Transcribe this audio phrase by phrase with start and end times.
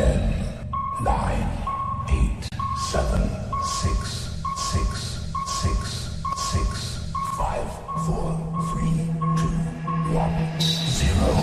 [0.00, 0.16] Ten,
[1.04, 1.44] nine,
[2.08, 2.48] eight,
[2.90, 3.20] seven,
[3.62, 5.20] six, six,
[5.60, 7.00] six, six,
[7.36, 7.68] five,
[8.06, 8.32] four,
[8.70, 8.96] three,
[9.36, 9.50] two,
[10.16, 10.32] one,
[10.88, 11.36] zero.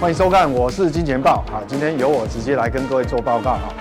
[0.00, 1.44] 欢迎收看，我是金钱豹。
[1.52, 3.72] 好，今天由我直接来跟各位做报告哈。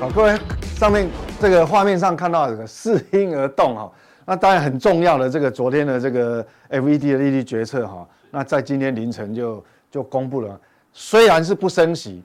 [0.00, 0.36] 好，各位
[0.74, 1.08] 上面
[1.40, 3.92] 这个画面上看到这个四婴儿冻哈，
[4.24, 10.60] 那当然很重要的这个昨天的这个 FED 的利率决策哈，那在今天凌晨就就公布了，
[10.92, 12.22] 虽然是不升息，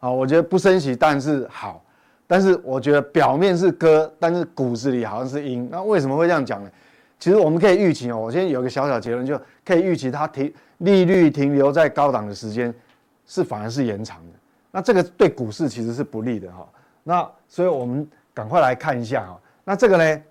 [0.00, 1.82] 啊，我觉得不升息但是好，
[2.26, 5.68] 但是我觉得表面是歌，但是骨子里好像是鹰。
[5.70, 6.70] 那为什么会这样讲呢？
[7.18, 12.74] 其实我们可以预期哦，我先有个小小结论，就可以预期它停利率停留在高档的时间。
[13.30, 14.32] 是反而是延长的，
[14.70, 16.66] 那这个对股市其实是不利的哈。
[17.04, 19.38] 那所以我们赶快来看一下哈。
[19.64, 20.22] 那这个呢，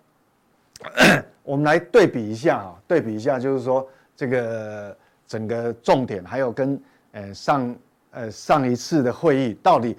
[1.43, 6.79] 我们来对比一下啊，对比一下就是说这个整个重点，还有跟
[7.13, 7.75] 呃上
[8.11, 9.95] 呃上一次的会议到底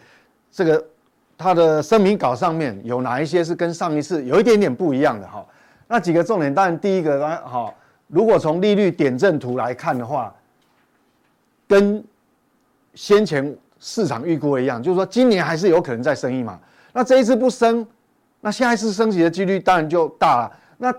[0.50, 0.84] 这个
[1.36, 5.44] 它的声明稿上面有哪一些是跟上一次有一点点不一样的哈。
[5.86, 7.72] 那几个重点，当然第一个呢，哈，
[8.08, 10.34] 如果从利率点阵图来看的话，
[11.66, 12.04] 跟
[12.94, 16.58] 先前市场预估一样，就是说今年还是有可能再升一码。
[16.92, 17.86] 那这一次不升，
[18.40, 20.52] 那下一次升息的几率当然就大了。
[20.78, 20.94] 那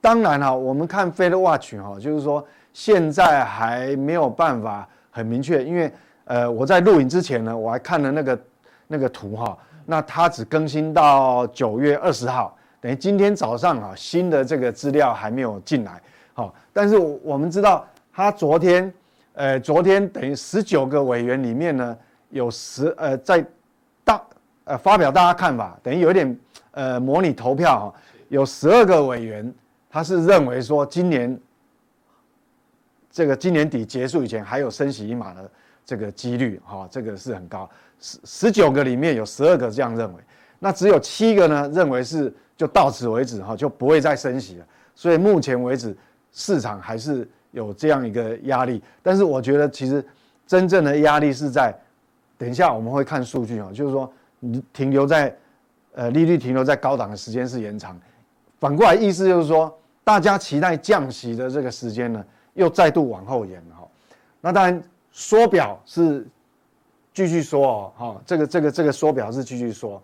[0.00, 5.92] 当然哈，我们看 Fed Watch 哈，就是说现在还没有办法很明确，因为
[6.26, 8.40] 呃我在录影之前呢，我还看了那个
[8.86, 16.00] 那个图哈，那它只更新到九月二十号，等于今天早上啊新的这个资料还没有进来。
[16.34, 18.92] 好，但是我们知道他昨天。
[19.34, 21.96] 呃，昨天等于十九个委员里面呢，
[22.30, 23.44] 有十呃在
[24.02, 24.20] 大
[24.64, 26.36] 呃发表大家看法，等于有点
[26.72, 27.94] 呃模拟投票哈，
[28.28, 29.52] 有十二个委员
[29.90, 31.38] 他是认为说今年
[33.10, 35.50] 这个今年底结束以前还有升息一码的
[35.84, 37.68] 这个几率哈，这个是很高，
[38.00, 40.20] 十十九个里面有十二个这样认为，
[40.58, 45.96] 那只有七个呢认为是就到此为止哈，就不会再升息了，所以目前为止
[46.32, 47.28] 市场还是。
[47.52, 50.04] 有这样一个压力，但是我觉得其实
[50.46, 51.74] 真正的压力是在，
[52.36, 55.34] 等一下我们会看数据啊，就是说你停留在，
[55.94, 57.98] 呃利率停留在高档的时间是延长，
[58.60, 62.24] 反过来意思就是说，大家期待降息的这个时间呢
[62.54, 63.88] 又再度往后延了哈。
[64.40, 66.26] 那当然缩表是
[67.12, 70.02] 继续缩哦，哈，这个这个这个缩表是继续缩。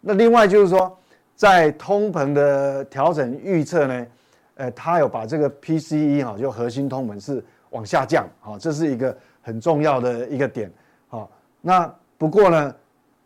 [0.00, 0.96] 那另外就是说，
[1.34, 4.06] 在通膨的调整预测呢。
[4.54, 10.70] 呃，他有把这个 PCE 哈，就核心通膨是往下降，哈，这是一个很重要的一个点，
[11.08, 11.28] 好，
[11.62, 12.74] 那不过呢，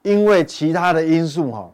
[0.02, 1.68] 因为其他的因素哈，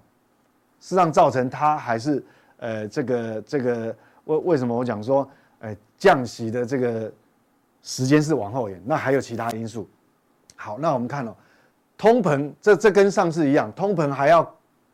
[0.80, 2.24] 实际上造成它还是
[2.62, 3.94] 呃这个这个
[4.26, 5.28] 为为什么我讲说，
[5.58, 7.12] 呃降息的这个
[7.82, 9.88] 时间是往后延，那还有其他因素，
[10.54, 11.34] 好，那我们看哦，
[11.98, 14.48] 通膨这这跟上次一样，通膨还要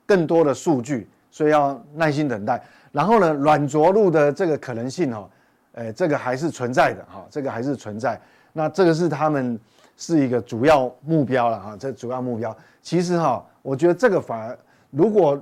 [0.06, 2.62] 更多的数据，所以要耐心等待。
[2.90, 5.30] 然后呢，软着陆的这个可能性哈，
[5.72, 8.18] 呃，这个还是存在的哈，这个还是存在。
[8.54, 9.60] 那这个是他们
[9.98, 12.56] 是一个主要目标了哈，这主要目标。
[12.80, 14.58] 其实哈，我觉得这个反而
[14.90, 15.38] 如果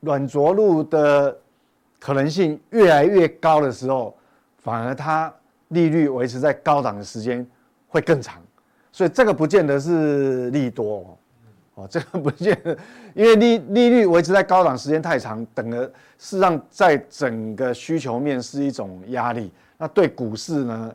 [0.00, 1.38] 软着陆的
[1.98, 4.16] 可能性越来越高的时候，
[4.58, 5.32] 反而它
[5.68, 7.46] 利率维持在高档的时间
[7.88, 8.42] 会更长，
[8.92, 11.16] 所以这个不见得是利多。
[11.74, 12.76] 哦，这个不见得，
[13.14, 15.86] 因为利利率维持在高档时间太长，等了，
[16.18, 19.52] 事实上在整个需求面是一种压力。
[19.76, 20.92] 那对股市呢，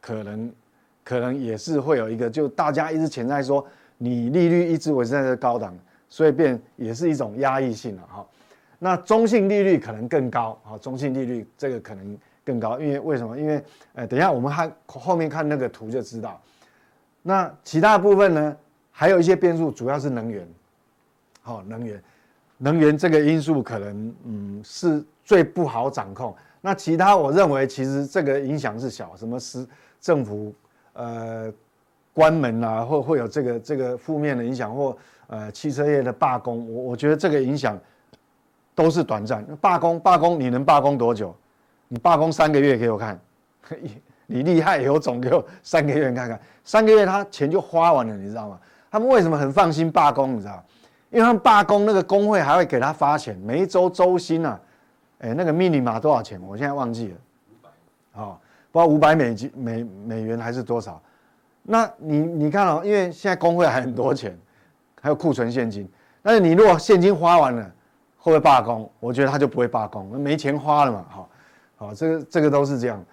[0.00, 0.52] 可能
[1.04, 3.64] 可能也是会有一个，就大家一直潜在说，
[3.96, 5.72] 你利率一直维持在这高档，
[6.08, 8.26] 所以变也是一种压抑性了哈。
[8.84, 13.34] 那中性利率可能更高，啊，中性利率这个可能更高，因为为什么？
[13.34, 13.64] 因为
[13.94, 16.38] 呃，等一下我们看后面看那个图就知道。
[17.22, 18.54] 那其他部分呢？
[18.90, 20.46] 还有一些变数，主要是能源，
[21.40, 22.02] 好，能源，
[22.58, 26.36] 能源这个因素可能嗯是最不好掌控。
[26.60, 29.66] 那其他我认为其实这个影响是小，什么是
[29.98, 30.54] 政府
[30.92, 31.50] 呃
[32.12, 34.94] 关门啊，或会有这个这个负面的影响，或
[35.28, 37.80] 呃汽车业的罢工，我我觉得这个影响
[38.74, 39.44] 都是短暂。
[39.60, 41.34] 罢工罢工，你能罢工多久？
[41.88, 43.20] 你罢工三个月给我看，
[44.26, 48.58] 你厉害有种给我三个月看看，三个月他钱就花完了，你知道吗？
[48.90, 50.36] 他们为什么很放心罢工？
[50.36, 50.64] 你知道，
[51.10, 54.58] 因为他们罢工那个工会还会给他发钱，每一周周薪啊，
[55.18, 56.40] 哎，那个 minimum 多少钱？
[56.42, 57.14] 我现在忘记了，
[57.50, 57.68] 五百，
[58.12, 58.40] 好，
[58.72, 61.00] 不知道五百美金美美元还是多少？
[61.62, 64.36] 那你你看哦，因为现在工会还很多钱，
[65.00, 65.88] 还有库存现金，
[66.22, 67.70] 但是你如果现金花完了，
[68.24, 68.90] 会不会罢工？
[69.00, 71.28] 我觉得他就不会罢工，那没钱花了嘛，哈，
[71.76, 73.04] 好，这个这个都是这样。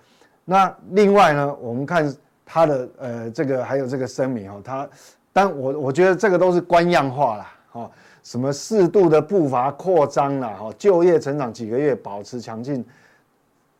[0.45, 2.15] 那另外呢，我们看
[2.45, 4.89] 他的呃这个还有这个声明哈，他，
[5.33, 7.53] 但我我觉得这个都是官样化啦。
[7.73, 7.91] 哈，
[8.23, 12.81] 什么适度的步伐扩张啦，哈，就业成长几个月保持强劲，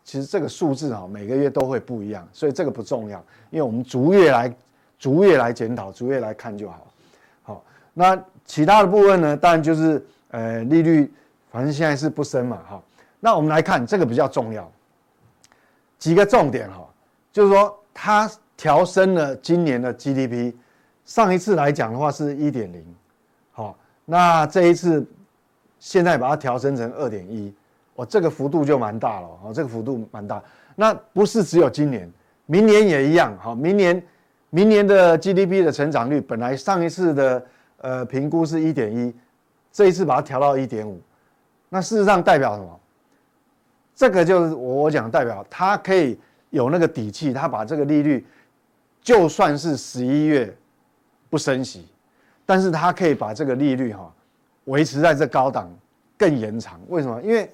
[0.03, 3.17] 其实这个数字哈每个月都会不一样，所以这个不重要，
[3.51, 4.53] 因为我们逐月来
[4.99, 6.87] 逐月来检讨，逐月来看就好。
[7.43, 7.63] 好，
[7.93, 11.11] 那其他的部分呢，当然就是呃利率，
[11.51, 12.81] 反正现在是不升嘛，哈，
[13.19, 14.71] 那我们来看这个比较重要。
[16.00, 16.88] 几个重点哈，
[17.31, 20.53] 就是说它调升了今年的 GDP，
[21.06, 22.83] 上一次来讲的话是一点零，
[23.51, 25.06] 好，那这一次
[25.77, 27.53] 现在把它调升成二点一，
[27.95, 30.42] 哦，这个幅度就蛮大了，哦，这个幅度蛮大。
[30.75, 32.12] 那不是只有今年，
[32.45, 34.01] 明年也一样，好，明年
[34.50, 37.45] 明年的 GDP 的成长率本来上一次的
[37.77, 39.13] 呃评估是一点一，
[39.71, 41.00] 这一次把它调到一点五，
[41.73, 42.79] 那事实上代表什么？
[43.95, 46.19] 这个就是我讲代表，他可以
[46.50, 48.25] 有那个底气，他把这个利率，
[49.01, 50.53] 就算是十一月
[51.29, 51.88] 不升息，
[52.45, 54.12] 但是他可以把这个利率哈
[54.65, 55.69] 维持在这高档
[56.18, 56.77] 更延长。
[56.89, 57.21] 为什么？
[57.21, 57.50] 因为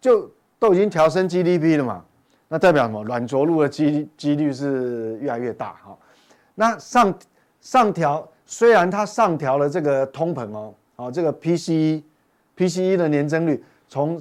[0.00, 0.28] 就
[0.58, 2.04] 都已经调升 GDP 了嘛，
[2.48, 3.04] 那代表什么？
[3.04, 5.96] 软着陆的机几率是越来越大哈。
[6.56, 7.14] 那上
[7.60, 12.02] 上调，虽然它上调了这个通膨哦，哦这个 PCE
[12.56, 14.20] PCE 的年增率从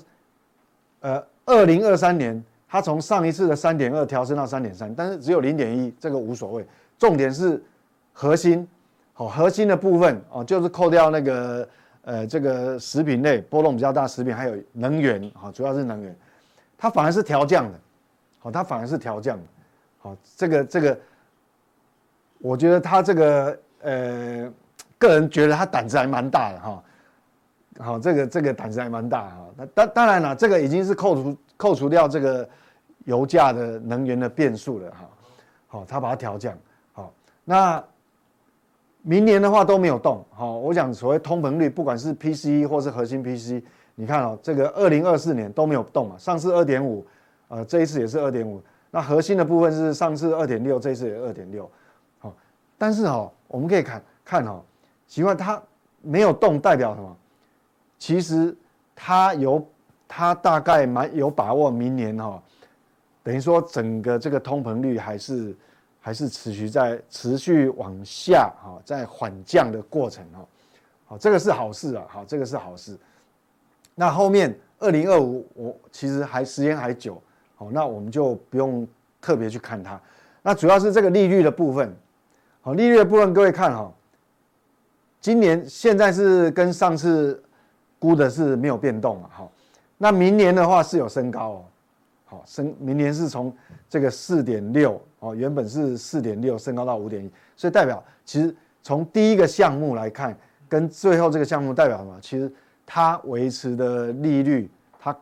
[1.02, 6.66] 呃，二零二三年，它从上一次的三点二调升到三点三，但是只有零点一，这个无所谓。
[6.98, 7.62] 重点是
[8.14, 8.66] 核心，
[9.12, 11.68] 好，核心的部分哦，就是扣掉那个
[12.04, 16.16] 呃这个食品类波动比较大，食品还有能源，好，主要是能源，
[16.78, 17.80] 它反而是调降的，
[18.40, 19.44] 好，它反而是调降的，
[20.00, 20.98] 好，这个这个，
[22.40, 24.50] 我觉得他这个呃，
[24.98, 26.84] 个人觉得他胆子还蛮大的哈。
[27.80, 29.46] 好，这个这个胆子还蛮大哈。
[29.58, 32.48] 那当当然了，这个已经是扣除扣除掉这个
[33.06, 35.10] 油价的能源的变数了哈。
[35.68, 36.56] 好，他把它调降。
[36.92, 37.12] 好，
[37.44, 37.84] 那
[39.02, 40.24] 明年的话都没有动。
[40.32, 43.64] 好，我讲所谓通膨率，不管是 PCE 或是核心 P C，
[43.96, 46.16] 你看哦，这个二零二四年都没有动嘛。
[46.18, 47.04] 上次二点五，
[47.48, 48.62] 呃，这一次也是二点五。
[48.92, 51.68] 那核心的部分是上次二点六，这一次也二点六。
[52.20, 52.32] 好，
[52.78, 54.62] 但是哦，我们可以看看哦，
[55.08, 55.60] 奇怪，它
[56.04, 57.18] 没有动代表什么？
[58.04, 58.54] 其实
[58.94, 59.66] 他有，
[60.10, 62.44] 他大概蛮有把握，明年哈，
[63.24, 65.56] 等于说整个这个通膨率还是
[66.02, 70.46] 还是持续在持续往下哈，在缓降的过程哈，
[71.06, 72.98] 好，这个是好事啊，好，这个是好事。
[73.96, 77.24] 那后面二零二五，我其实还时间还久，
[77.56, 78.86] 好，那我们就不用
[79.22, 79.98] 特别去看它。
[80.42, 81.96] 那主要是这个利率的部分，
[82.60, 83.90] 好，利率的部分各位看哈，
[85.22, 87.42] 今年现在是跟上次。
[88.04, 89.50] 估的是没有变动嘛，好，
[89.98, 91.66] 那明年的话是有升高哦，
[92.26, 93.56] 好升，明年是从
[93.88, 102.20] 这个四点六哦，原本是四点六升高到五点一，所以代表其实从第一个项目来看，跟最后这个项目代表什么？
[102.20, 102.52] 其实
[102.86, 104.70] 它维持的利率，
[105.00, 105.18] 它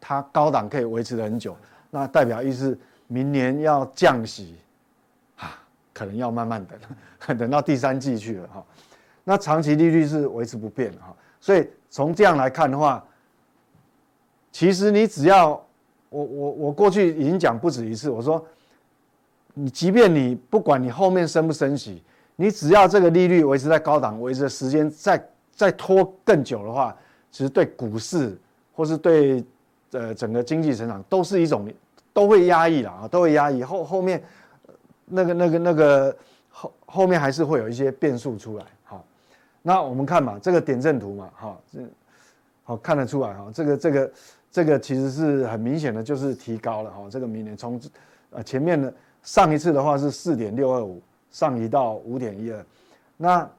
[0.00, 1.56] 它高档可以维持的很久，
[1.92, 2.76] 那代表意思
[3.06, 4.56] 明年要降息
[5.36, 5.56] 啊，
[5.94, 6.66] 可能要慢慢
[7.24, 8.66] 等， 等到第三季去了哈，
[9.22, 11.14] 那长期利率是维持不变哈，
[11.46, 11.64] 所以。
[11.88, 13.02] 从这样来看的话，
[14.52, 15.50] 其实你只要
[16.10, 18.44] 我我我过去已经讲不止一次，我说
[19.54, 22.02] 你即便你不管你后面升不升息，
[22.34, 26.94] 你只要这个利率维持在高档，维持的时间再再拖更久的话，
[27.30, 28.36] 其实对股市
[28.74, 29.42] 或是对
[29.92, 31.66] 呃整个经济成长都是一种
[32.12, 34.22] 都会压抑了啊，都会压抑后后面
[35.06, 36.16] 那个那个那个
[36.50, 38.66] 后后面还是会有一些变数出来。
[39.66, 41.80] 那我们看嘛，这个点阵图嘛，哈，这
[42.62, 44.12] 好看得出来哈，这个这个
[44.48, 47.08] 这个其实是很明显的，就是提高了哈。
[47.10, 47.80] 这个明年从
[48.30, 48.94] 呃前面的
[49.24, 52.64] 上一次的话是四点六二五，上移到五点一二，
[53.16, 53.50] 那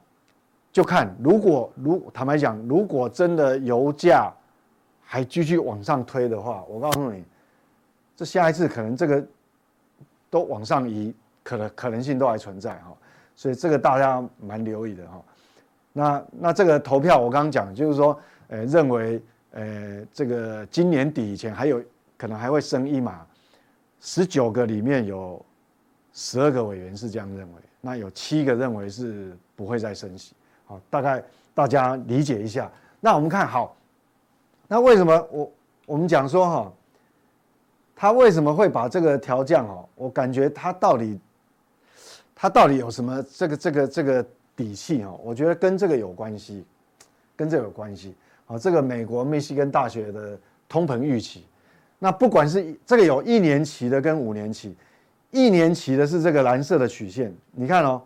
[0.72, 4.32] 就看如果如坦白讲，如果真的油价
[5.04, 7.22] 还继续往上推的话，我告诉你，
[8.16, 9.22] 这下一次可能这个
[10.30, 12.96] 都往上移，可能可能性都还存在哈，
[13.36, 15.22] 所以这个大家蛮留意的哈。
[15.98, 21.82] 那那这个投票，我刚刚讲就是说，呃，认为，呃，这个今年底以前还有
[22.16, 23.26] 可能还会升一码，
[24.00, 25.44] 十九个里面有
[26.12, 30.36] 十二个委员是这样认为，那有七个认为是不会再升息，
[30.66, 32.70] 好，大概大家理解一下。
[33.00, 33.76] 那我们看好，
[34.68, 35.52] 那为什么我
[35.84, 36.72] 我们讲说哈，
[37.96, 39.88] 他为什么会把这个调降哦？
[39.96, 41.18] 我感觉他到底
[42.36, 44.24] 他到底有什么这个这个这个。
[44.58, 46.64] 底气哈，我觉得跟这个有关系，
[47.36, 48.12] 跟这个有关系。
[48.46, 50.36] 啊，这个美国密西根大学的
[50.68, 51.44] 通膨预期。
[51.98, 54.74] 那不管是这个有一年期的跟五年期，
[55.30, 58.02] 一年期的是这个蓝色的曲线，你看哦，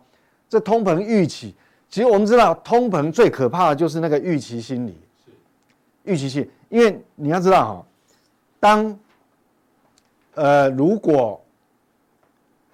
[0.49, 1.55] 这通膨预期，
[1.89, 4.97] 其实我们知道通膨最可怕的就是那个预期心理，
[6.03, 7.85] 预期性，因为你要知道哈，
[8.59, 8.99] 当
[10.35, 11.41] 呃如果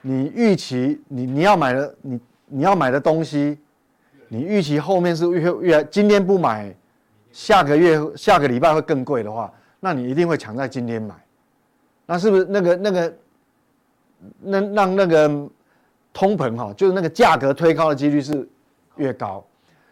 [0.01, 3.59] 你预期你你要买的你你要买的东西，
[4.29, 6.73] 你预期后面是越越今天不买，
[7.31, 9.51] 下个月下个礼拜会更贵的话。
[9.81, 11.15] 那你一定会抢在今天买，
[12.05, 13.17] 那是不是那个那个，
[14.41, 15.27] 那让那个
[16.11, 18.47] 通膨哈，就是那个价格推高的几率是
[18.97, 19.43] 越高。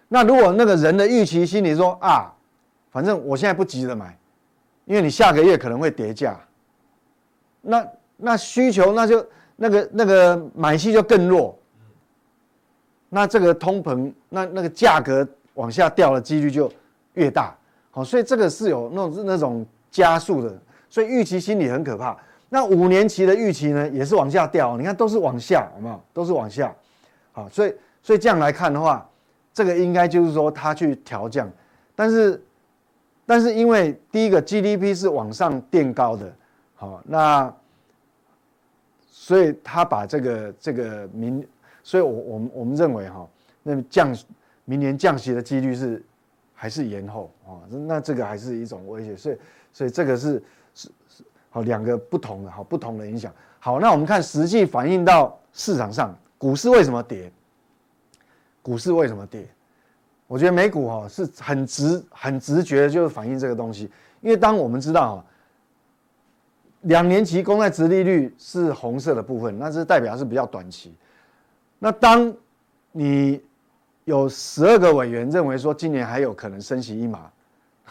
[0.10, 2.34] 那如果那个人的预期心里说啊，
[2.92, 4.18] 反正我现在不急着买，
[4.86, 6.38] 因为你下个月可能会跌价，
[7.62, 9.26] 那那需求那就
[9.56, 11.58] 那个那个买气就更弱，
[13.10, 16.72] 那这个通膨那那个价格往下掉的几率就
[17.14, 17.56] 越大。
[17.92, 19.66] 好，所以这个是有那种那种。
[19.90, 20.56] 加速的，
[20.90, 22.16] 所以预期心理很可怕。
[22.50, 24.78] 那五年期的预期呢，也是往下掉。
[24.78, 26.04] 你看，都是往下，好不好？
[26.14, 26.76] 都是往下。
[27.32, 27.74] 好，所以
[28.04, 29.10] 所以这样来看的话，
[29.54, 31.50] 这个应该就是说它去调降。
[31.96, 32.44] 但是
[33.26, 36.32] 但是因为第一个 GDP 是往上垫高的，
[36.76, 37.52] 好，那
[39.10, 41.48] 所以他把这个这个明，
[41.88, 43.26] 所以我我们我们认为哈，
[43.64, 44.14] 那降
[44.66, 46.04] 明年降息的几率是
[46.54, 47.64] 还是延后啊？
[47.70, 49.38] 那这个还是一种威胁，所以。
[49.74, 50.42] 所以这个是
[50.74, 53.32] 是是好两个不同的好不同的影响。
[53.60, 57.32] 好，那我们看实际反映到市场上，股市为什么跌？
[58.64, 59.48] 股市为什么跌？
[60.26, 63.84] 我觉得美股哈是很直很直觉的，就是反映这个东西。
[64.22, 65.26] 因为当我们知道哈，
[66.82, 70.92] 两年期公债殖利率是红色的部分，那是代表是比较短期。
[71.80, 72.34] 那当
[72.92, 73.42] 你
[74.06, 77.30] 有十二个委员认为说今年还有可能升息一码，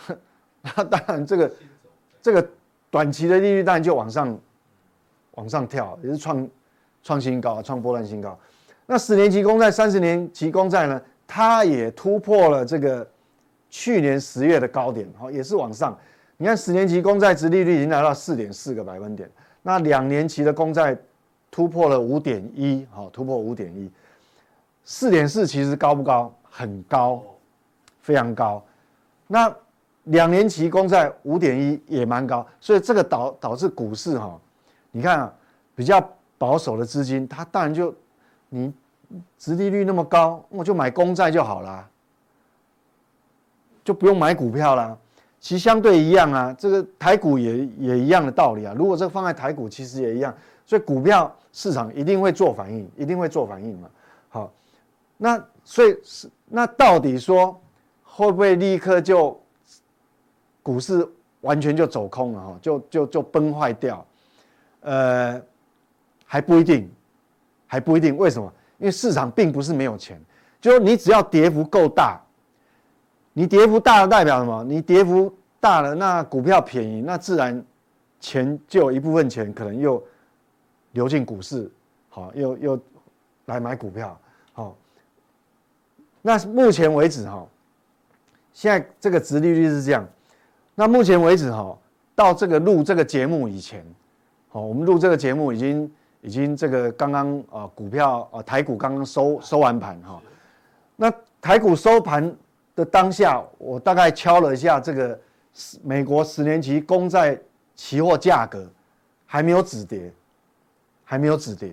[0.63, 1.53] 那当然这个。
[2.23, 2.45] 这个
[2.91, 4.37] 短期的利率当然就往上，
[5.35, 6.49] 往上跳，也是创
[7.05, 8.37] 创新高，创波段新高。
[8.85, 13.09] 那十年期公债、三十年期公债呢，它也突破了这个
[13.71, 15.97] 去年十月的高点，好，也是往上。
[16.37, 19.31] 你看十年期公债殖利率已经来到四点四个百分点，
[19.63, 20.99] 那两年期的公债
[21.57, 23.91] 突破了五点一，好，突破五点一，
[24.85, 26.31] 四点四其实高不高？
[26.43, 27.23] 很高，
[28.03, 28.63] 非常高。
[29.27, 29.51] 那
[30.05, 34.39] 两年期公债五点一也蛮高，所以这个导导致股市哈，
[34.91, 35.33] 你看啊，
[35.75, 37.95] 比较保守的资金，它当然就
[38.51, 38.71] 你
[39.39, 41.89] 殖利率那么高，我就买公债就好了，
[43.83, 44.99] 就不用买股票了。
[45.41, 48.75] 其实相对一样啊，这个台股也也一样的道理啊。
[48.77, 50.35] 如果这个放在台股，其实也一样，
[50.67, 53.89] 所以股票市场一定会做反应，一定会做反应嘛。
[54.29, 54.53] 好，
[55.17, 57.59] 那所以是那到底说
[58.03, 59.41] 会不会立刻就？
[60.63, 61.09] 股市
[61.43, 64.05] 完全就走空了哈，就就就崩坏掉，
[64.81, 65.41] 呃，
[66.25, 66.91] 还不一定，
[67.69, 68.17] 还不一定。
[68.17, 68.53] 为什么？
[68.79, 70.21] 因为市场并不是没有钱，
[70.61, 72.21] 就你只要跌幅够大，
[73.33, 74.65] 你跌幅大的代表什么？
[74.65, 77.65] 你跌幅大了，那股票便宜，那自然
[78.19, 80.03] 钱就有一部分钱可能又
[80.97, 81.71] 流进股市，
[82.09, 82.81] 好，又又
[83.45, 84.19] 来买股票，
[84.55, 84.75] 好。
[86.23, 87.47] 那目前为止哈，
[88.55, 90.09] 现在这个殖利率是这样。
[90.75, 91.77] 那目前为止哈，
[92.15, 93.85] 到这个录这个节目以前，
[94.49, 100.19] 好，我们录这个节目已经已经这个刚刚啊股票啊台股刚刚收收完盘哈，
[100.97, 101.13] 那
[101.43, 102.35] 台股收盘
[102.75, 105.21] 的当下，我大概敲了一下这个
[105.85, 107.39] 美国十年期公债
[107.75, 108.67] 期货价格，
[109.27, 110.11] 还没有止跌，
[111.09, 111.73] 还没有止跌，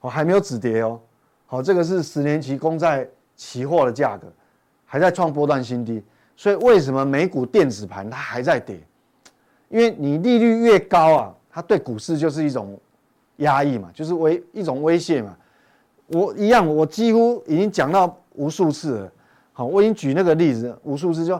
[0.00, 0.98] 哦还没有止跌哦，
[1.46, 4.26] 好，这个是十年期公债期货的价格，
[4.86, 6.02] 还在创波段新低。
[6.34, 8.80] 所以为什么美股电子盘它还在跌？
[9.68, 12.80] 因为你利率越高啊，它对股市就是一种
[13.36, 15.36] 压抑嘛，就是威一种威胁嘛。
[16.06, 19.12] 我一样，我几乎已经讲到无数次了。
[19.52, 21.38] 好，我已经举那个例子无数次，就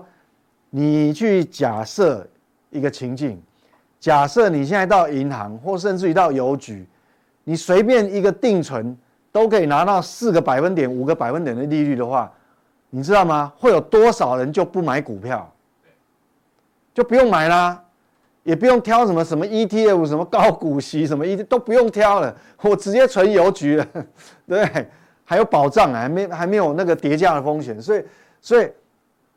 [0.69, 2.29] 你去假设
[2.69, 3.41] 一个情境，
[3.99, 6.87] 假设你现在到银行或甚至于到邮局，
[7.49, 8.95] 你随便一个定存
[9.33, 12.31] 都可以拿到四个百分点、五个百分点的利率的话。
[12.91, 13.53] 你知道吗？
[13.59, 15.51] 会有多少人就不买股票，
[16.95, 17.83] 就不用买啦，
[18.45, 23.87] 也不用挑什么什么 ETF，什么高股息什么一都不用挑了，我直接存邮局了，
[24.49, 24.89] 对，
[25.25, 28.03] 还有保障啊，还没还没有那个跌价的风险，所以
[28.41, 28.71] 所以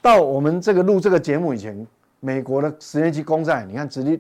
[0.01, 1.85] 到我们这个录这个节目以前，
[2.21, 4.17] 美国的十年期公债，你看直接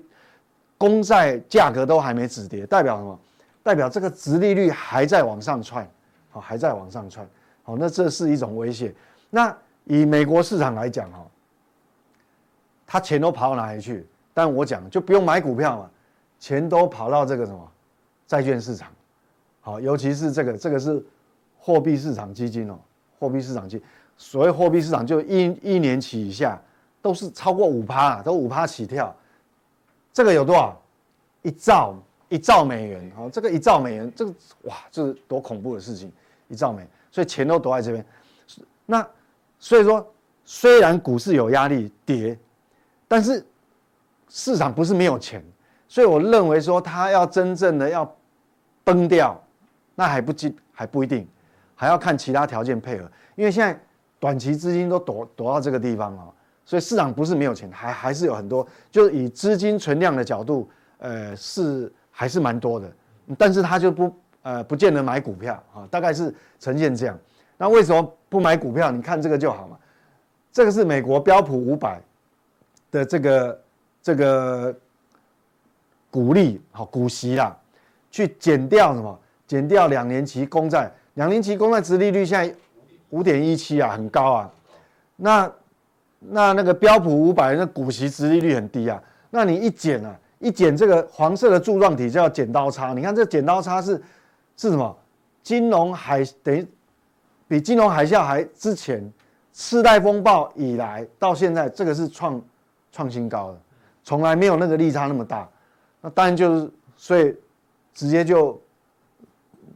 [0.77, 3.19] 公债价格都还没止跌，代表什么？
[3.63, 5.87] 代表这个殖利率还在往上窜，
[6.29, 7.27] 好，还在往上窜，
[7.63, 8.93] 好，那这是一种威胁。
[9.29, 11.25] 那以美国市场来讲哈，
[12.87, 14.05] 他钱都跑到哪里去？
[14.33, 15.89] 但我讲就不用买股票嘛，
[16.39, 17.71] 钱都跑到这个什么
[18.25, 18.89] 债券市场，
[19.61, 21.03] 好，尤其是这个这个是
[21.59, 22.79] 货币市场基金哦，
[23.19, 23.81] 货币市场基，
[24.17, 26.59] 所谓货币市场就一一年期以下
[27.01, 29.15] 都是超过五趴，都五趴起跳，
[30.11, 30.77] 这个有多少？
[31.43, 31.95] 一兆
[32.31, 34.33] 一兆美元，好，这个一兆美元，这个
[34.63, 36.11] 哇，这是多恐怖的事情，
[36.47, 38.03] 一兆美元，所以钱都躲在这边，
[38.87, 39.07] 那
[39.59, 40.03] 所以说。
[40.43, 42.37] 虽然股市有压力跌，
[43.07, 43.45] 但是
[44.27, 45.41] 市场不是没有钱，
[45.87, 48.17] 所以我认为说它要真正的要
[48.83, 49.39] 崩掉，
[49.95, 51.25] 那还不尽还不一定，
[51.75, 53.09] 还要看其他条件配合。
[53.35, 53.79] 因为现在
[54.19, 56.33] 短期资金都躲躲到这个地方了，
[56.65, 61.89] 所以市场不是没有钱，还还是有很多，就是以资金存量的角度，呃，是
[62.21, 62.87] 还是蛮多的，
[63.35, 67.17] 但是他就不呃不见得买股票啊，大概是呈现这样。
[67.57, 68.91] 那为什么不买股票？
[68.91, 69.75] 你看这个就好嘛。
[70.51, 71.99] 这个是美国标普五百
[72.91, 73.61] 的这个
[74.03, 74.71] 这个
[76.11, 77.57] 股利好股息啦，
[78.11, 79.19] 去减掉什么？
[79.47, 82.55] 减掉两年期公债，两年期公债殖利率现在
[83.09, 84.51] 五点一七啊，很高啊。
[85.15, 85.51] 那
[86.19, 89.01] 那那个标普五百那股息殖利率很低啊。
[89.31, 92.93] 那你一减啊，一剪这个黄色的柱状体叫剪刀差。
[92.93, 93.95] 你看这剪刀差是
[94.57, 94.93] 是什么？
[95.41, 96.67] 金融海等于
[97.47, 99.09] 比金融海啸还之前。
[99.53, 102.41] 次贷风暴以来到现在，这个是创
[102.89, 103.59] 创新高的，
[104.01, 105.45] 从来没有那个利差那么大。
[105.99, 107.35] 那当然就是，所以
[107.93, 108.57] 直接就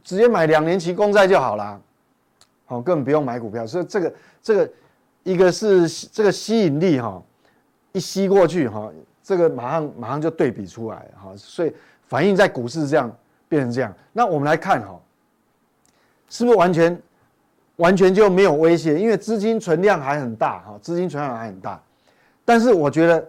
[0.02, 1.78] 直接买两年期公债就好了，
[2.64, 3.66] 好，根本不用买股票。
[3.66, 4.70] 所以这个这个
[5.24, 7.22] 一个是这个吸引力哈，
[7.92, 8.90] 一吸过去哈，
[9.26, 11.74] 这个马上马上就对比出来哈，所以
[12.06, 13.10] 反映在股市这样
[13.48, 13.92] 变成这样。
[14.12, 14.96] 那我们来看哈，
[16.28, 16.96] 是不是完全？
[17.74, 21.82] 完全就没有威胁，因为资金存量还很大哈，资金存量还很大。
[22.44, 23.28] 但是我觉得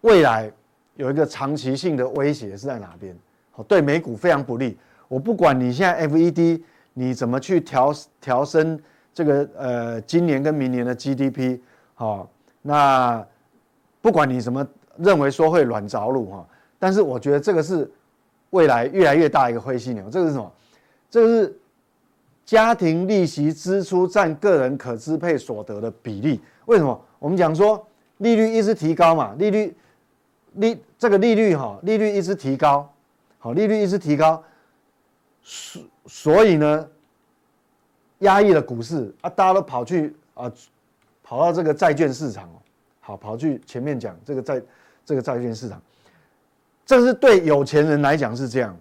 [0.00, 0.50] 未来
[0.96, 3.14] 有一个长期性的威胁是在哪边？
[3.50, 4.78] 好，对美股非常不利。
[5.08, 6.62] 我不管你现在 FED
[6.94, 8.80] 你怎么去调调升
[9.12, 11.60] 这个呃今年跟明年的 GDP
[11.94, 12.28] 好，
[12.62, 13.22] 那
[14.00, 16.46] 不管你怎么认为说会软着陆哈，
[16.78, 17.90] 但是我觉得这个是
[18.50, 20.08] 未来越来越大一个灰犀牛。
[20.10, 20.52] 这个是什么？
[21.10, 21.58] 这个是。
[22.44, 27.00] 家庭利息支出占个人可支配所得的比例，为什么？
[27.20, 27.82] 我们讲说
[28.18, 29.74] 利率一直提高嘛，利率
[30.54, 32.92] 利这个利率哈，利率一直提高，
[33.38, 34.42] 好，利率一直提高，
[35.40, 36.86] 所所以呢，
[38.18, 40.52] 压抑了股市啊，大家都跑去啊，
[41.22, 42.50] 跑到这个债券市场，
[43.00, 44.60] 好，跑去前面讲这个债
[45.04, 45.80] 这个债券市场，
[46.86, 48.76] 这是对有钱人来讲是这样。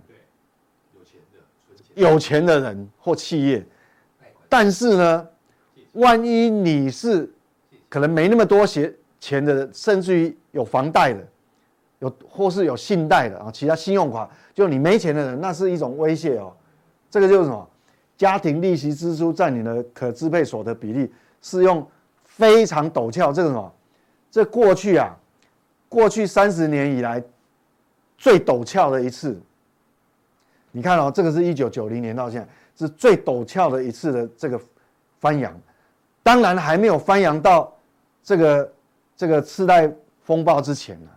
[1.95, 3.65] 有钱的人或企业，
[4.47, 5.27] 但是呢，
[5.93, 7.29] 万一你是
[7.89, 11.19] 可能没那么多钱钱的人，甚至于有房贷的，
[11.99, 16.53] 有或是有信贷的啊，其他信用卡，就你没钱的人，那是一种威胁哦。
[17.09, 17.67] 这个就是什么？
[18.17, 21.85] 家庭利息支出占你的可支配所得比例是用
[22.23, 23.73] 非常陡峭，这个什么？
[24.29, 25.13] 这过去啊，
[25.91, 27.21] 过去三十年以来
[28.17, 29.37] 最陡峭的一次。
[30.71, 34.57] 你看哦，这个是一九九零年到现在是最陡峭的一次的这个
[35.19, 35.53] 翻扬，
[36.23, 37.75] 当然还没有翻扬到
[38.23, 38.73] 这个
[39.17, 39.91] 这个次贷
[40.23, 41.09] 风暴之前呢。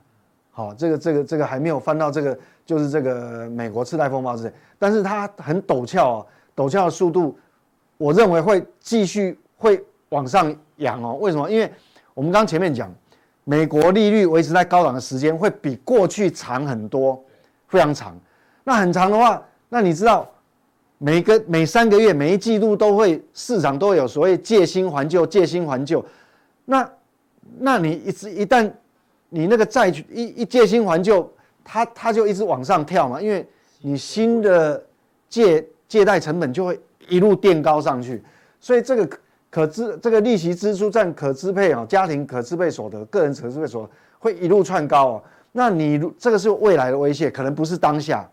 [0.50, 7.38] 好，这个这个这个还没有翻到这个就是这个美国次贷风暴之前，但是它很陡峭哦，陡峭的速度，
[7.96, 11.16] 我认为会继续会往上扬哦。
[11.20, 11.48] 为什么？
[11.48, 11.72] 因为
[12.12, 12.92] 我们刚前面讲，
[13.44, 17.22] 美国利率维持在高档的时间会比过去长很多，
[17.68, 18.18] 非常长。
[18.64, 20.26] 那很长的话，那你知道，
[20.96, 26.04] 每个每三个月、每一季度都会市场都有所谓借新还旧、借新还旧。
[26.64, 26.90] 那，
[27.58, 28.70] 那你一直一旦
[29.28, 31.30] 你那个债一一借新还旧，
[31.62, 33.46] 它它就一直往上跳嘛，因为
[33.82, 34.82] 你新的
[35.28, 38.22] 借借贷成本就会一路垫高上去，
[38.58, 39.18] 所以这个
[39.54, 45.22] 可支这个利息支出占可支配啊家庭可支配所得、个人可支配所得会一路窜高啊。
[45.52, 48.28] 那你这个是未来的威胁，可能不是当下。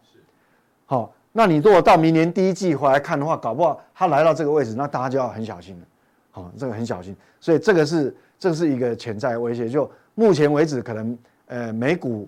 [0.88, 5.86] 好，那你如果到明年第一季回来看的话，搞不好它来到这个位置，那大家就要很小心了。
[6.32, 9.70] 好，这个很小心，所以这个是这是一个潜在威胁。
[9.70, 12.28] 就目前为止，可能呃美股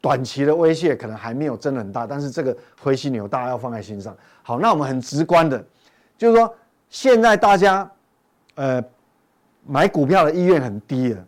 [0.00, 4.16] 短期的威胁可能还没有真的很大，但是这个灰犀牛大家要放在心上。
[4.44, 5.60] 好，那我们很直观的，
[6.16, 6.54] 就是说
[6.90, 7.90] 现在大家
[8.56, 8.84] 呃
[9.66, 11.24] 买股票的意愿很低了，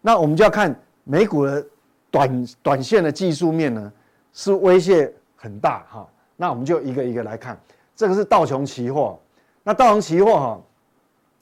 [0.00, 1.66] 那我们就要看美股的
[2.12, 3.92] 短短线的技术面呢
[4.32, 5.12] 是威胁。
[5.34, 7.60] 很大哈，那我们就一个一个来看，
[7.96, 9.18] 这个是道琼期货，
[9.64, 10.60] 那道琼期货哈，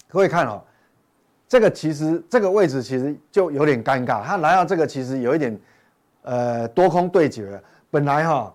[0.09, 0.63] 各位看哦，
[1.47, 5.61] 这个其实这个位置其实就有点尴尬，它来到这个其实有一点
[6.23, 7.63] 呃多空对决。
[7.91, 8.55] 本来哈，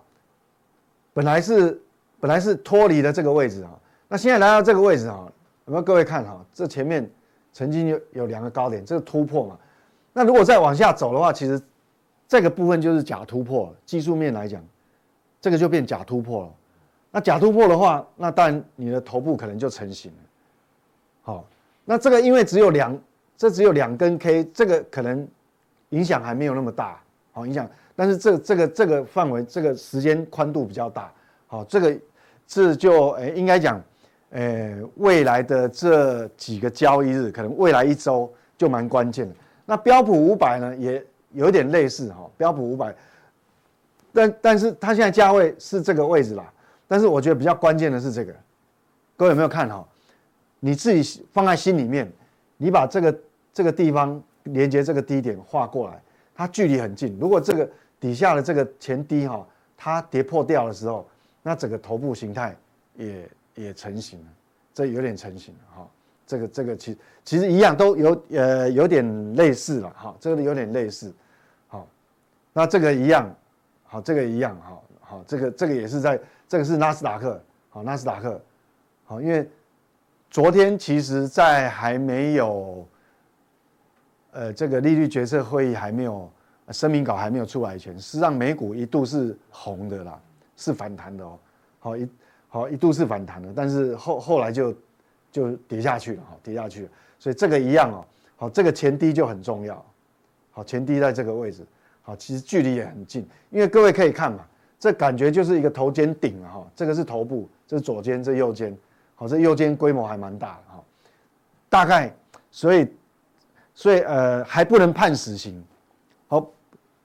[1.14, 1.80] 本来是
[2.18, 3.70] 本来是脱离了这个位置啊，
[4.08, 5.26] 那现在来到这个位置啊，
[5.66, 6.44] 有没有各位看哈？
[6.52, 7.08] 这前面
[7.52, 9.58] 曾经有有两个高点，这个突破嘛。
[10.12, 11.60] 那如果再往下走的话，其实
[12.28, 13.74] 这个部分就是假突破。
[13.84, 14.62] 技术面来讲，
[15.40, 16.52] 这个就变假突破了。
[17.10, 20.18] 那假突破的话，那当然你的头部可能就成型了。
[21.22, 21.44] 好，
[21.84, 22.98] 那这个因为只有两，
[23.36, 25.26] 这只有两根 K，这个可能
[25.90, 27.00] 影响还没有那么大。
[27.32, 31.12] 好，影响，但是这这个这个范围，这个时间宽度比较大。
[31.46, 31.98] 好，这个
[32.46, 33.80] 这就诶应该讲，
[34.30, 39.34] 诶未来的这几个交易日，可能未来一周就蛮关键的。
[39.64, 42.94] 那标普五百呢，也有点类似哈，标普五百，
[44.12, 46.52] 但但是它现在价位是这个位置啦。
[46.88, 48.34] 但是我觉得比较关键的是这个，
[49.16, 49.86] 各位有没有看哈？
[50.60, 52.10] 你自己放在心里面，
[52.56, 53.18] 你把这个
[53.52, 56.00] 这个地方连接这个低点画过来，
[56.34, 57.16] 它距离很近。
[57.20, 61.08] 如果这个底下的这个前低哈，它跌破掉的时候，
[61.42, 62.56] 那整个头部形态
[62.94, 64.26] 也也成型了，
[64.72, 65.90] 这有点成型了哈。
[66.26, 71.14] 这个这个其其实一样都有呃有点类似了哈，这个有点类似，
[71.68, 71.86] 好，
[72.52, 73.32] 那这个一样，
[73.84, 77.40] 好，这个一样哈，好，这个这个也是在这个是纳斯达克，
[77.70, 78.40] 好，纳斯达克，
[79.04, 79.48] 好，因为
[80.28, 82.84] 昨天其实在还没有
[84.32, 86.28] 呃这个利率决策会议还没有
[86.70, 90.20] 声明稿还没有出来前，实际上美股一度是红的啦，
[90.56, 91.38] 是反弹的哦，
[91.78, 92.08] 好一
[92.56, 94.74] 好一度是反弹的，但是后后来就。
[95.32, 96.88] 就跌下去了哈，跌下去了，
[97.18, 99.84] 所以这个一样哦，好，这个前低就很重要，
[100.50, 101.62] 好，前低在这个位置，
[102.00, 104.46] 好，其实距离也很近，因为各位可以看嘛，
[104.78, 108.74] 这感觉就是一个头肩顶了哈，这个是头部，这是左肩，这右肩，
[109.14, 110.84] 好，这右肩规模还蛮大的哈，
[111.68, 112.10] 大概，
[112.50, 112.88] 所以，
[113.74, 115.62] 所以呃还不能判死刑，
[116.28, 116.50] 好，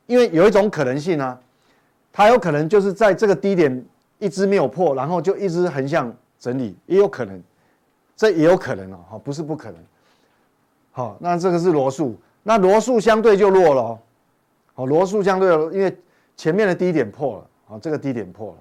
[0.06, 1.38] 因为有一种可能性呢，
[2.14, 3.86] 它有可能就是在这个低点
[4.22, 7.42] 一直没有破，然后就一直横向整理，也有可能。
[8.16, 9.82] 这也有可能哦，哈，不是不可能。
[10.92, 14.00] 好，那这个是罗素，那罗素相对就弱了，
[14.76, 15.98] 好，罗素相对因为
[16.38, 18.58] 前面的低点破了，好，这个低点破了，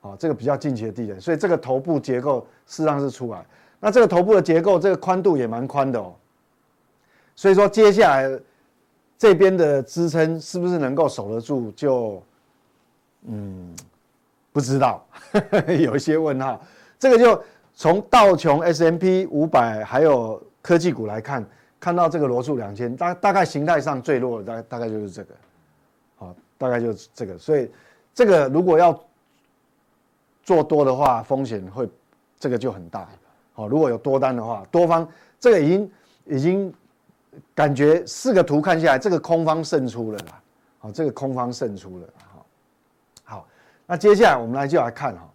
[0.00, 3.44] 好，这个比较近期的低点，所以这个头部结构事实上是出来，
[3.78, 6.14] 那这个头部的结构，这个宽度也蛮宽的哦，
[7.36, 8.40] 所以说接下来
[9.18, 12.22] 这边的支撑是不是能够守得住，就
[13.26, 13.76] 嗯
[14.58, 15.06] 不知道，
[15.78, 16.60] 有一些问号，
[16.98, 17.40] 这个就。
[17.80, 21.46] 从道琼 s m p 五百还有科技股来看，
[21.78, 25.34] 看到这个罗素两千，大大概形态上最弱的大大概就是这个，
[26.16, 27.70] 好，大概就是这个，所以
[28.12, 29.00] 这个如果要
[30.42, 31.88] 做多的话，风险会
[32.36, 33.08] 这个就很大，
[33.52, 35.92] 好，如果有多单的话，多方这个已经
[36.24, 36.74] 已经
[37.54, 40.42] 感觉四个图看下来，这个空方胜出了啦，
[40.80, 42.08] 好，这个空方胜出了，
[43.90, 45.26] 那接下来我们来就来看哈。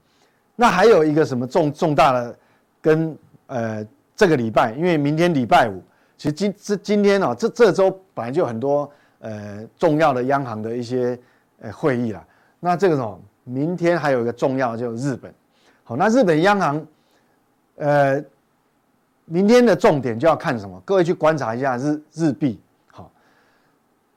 [0.55, 2.37] 那还有一个什么重重大的，
[2.79, 3.83] 跟呃
[4.15, 5.81] 这个礼拜，因为明天礼拜五，
[6.15, 8.87] 其实今这今天哦，这这周本来就很多
[9.21, 11.19] 呃重要的央行的一些
[11.61, 12.23] 呃会议了。
[12.59, 15.33] 那这个什么，明天还有一个重要的就是日本，
[15.83, 16.85] 好，那日本央行，
[17.77, 18.23] 呃，
[19.25, 20.79] 明天的重点就要看什么？
[20.85, 22.61] 各位去观察一下日日币，
[22.91, 23.11] 好，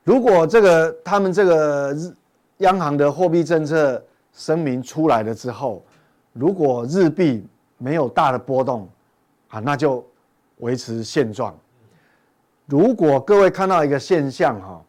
[0.05, 2.15] 如果这个他们这个日
[2.59, 4.05] 央行的货币政策
[4.37, 5.85] 声明出来了之后。
[6.33, 7.45] 如果日币
[7.79, 8.87] 没有大的波动，
[9.49, 10.07] 啊，那就
[10.59, 11.59] 维持现状。
[12.67, 14.85] 如果各位看到一个现象哈，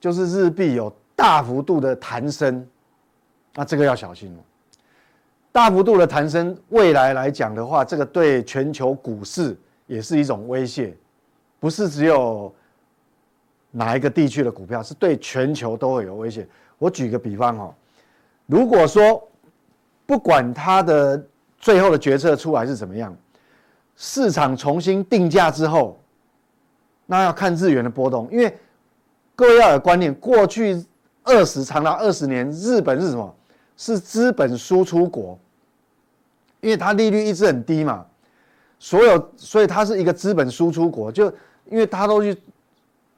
[0.00, 2.66] 就是日币有大幅度的弹升，
[3.54, 4.42] 那这个要小心了。
[5.52, 10.96] 大幅度的弹升，未来来讲的话，这个对全球股市也是一种威胁，
[11.60, 12.52] 不是只有
[13.70, 16.48] 哪一个地区的股票，是对全球都会有威胁。
[16.78, 17.74] 我举个比方哈，
[18.50, 19.22] 如果说
[20.06, 21.24] 不管它的
[21.56, 23.16] 最后的决策出来是怎么样，
[23.96, 26.00] 市场重新定价之后，
[27.06, 28.28] 那要看日元的波动。
[28.32, 28.52] 因为
[29.36, 30.84] 各位要有观念，过去
[31.22, 33.32] 二十长达二十年，日本是什么？
[33.76, 35.38] 是资本输出国，
[36.60, 38.04] 因为它利率一直很低嘛，
[38.78, 41.32] 所有所以它是一个资本输出国，就
[41.70, 42.36] 因为它都去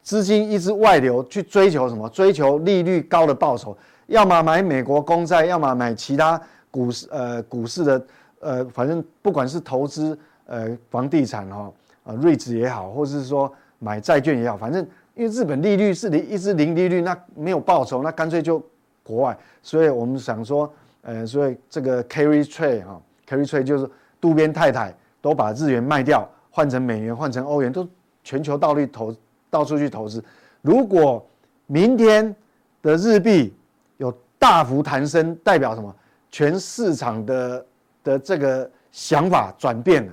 [0.03, 2.09] 资金一直外流去追求什么？
[2.11, 3.77] 追求利率高的报酬，
[4.13, 6.41] 要么买美国公债，要么买其他。
[6.71, 8.07] 股市呃，股市的
[8.41, 11.71] 呃，反正不管是投资呃房地产哈
[12.05, 18.63] 啊，瑞士也好，或者是说买债券也好，反正因为日本利率是零一直零利率，那没有报酬，那干脆就
[19.03, 19.37] 国外。
[19.63, 20.73] 所以我们想说，
[21.03, 27.87] 呃，所以这个 carry trade 哈，carry trade 就是渡边太太都把日元卖掉，换成美元，换成欧元，都
[28.25, 29.17] 全球到处投
[29.51, 30.25] 到处去投资。
[30.63, 31.23] 如果
[31.67, 32.35] 明天
[32.81, 33.55] 的日币
[34.03, 35.95] 有大幅弹升，代表什么？
[36.29, 37.67] 全市场的
[38.03, 40.13] 的这个想法转变了，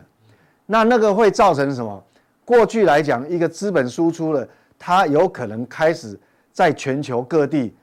[0.68, 2.04] 那那个会造成什么？
[2.46, 4.48] 过去来讲，一个资本输出了，
[4.78, 6.20] 它有可能开始
[6.52, 7.76] 在全球各地，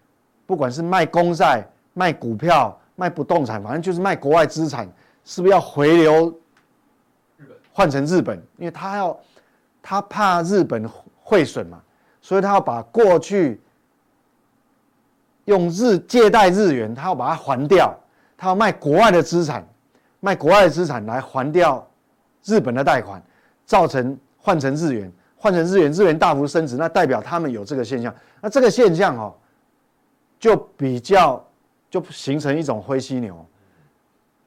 [0.46, 4.88] 不管是卖公债、卖股票、卖不动产，反正就是卖国外资产，
[5.24, 6.32] 是不是要回流？
[7.72, 9.18] 换成日本，因为他要
[9.82, 10.88] 他怕日本
[11.20, 11.82] 汇损嘛，
[12.22, 13.60] 所以他要把过去
[15.46, 17.92] 用日借贷日元，他要把它还掉。
[18.36, 19.66] 他要卖国外的资产，
[20.20, 21.84] 卖国外的资产来还掉
[22.44, 23.22] 日本的贷款，
[23.64, 28.14] 造成换成日元，换成日元，日元大幅升值，那代表他们有这个现象。
[28.42, 29.34] 那这个现象哦，
[30.38, 31.42] 就比较
[31.88, 33.46] 就形成一种灰犀牛，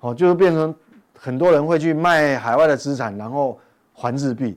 [0.02, 0.76] 哦，就是变成
[1.18, 3.60] 很多人会去卖海外的资产，然后
[3.94, 4.56] 还日币。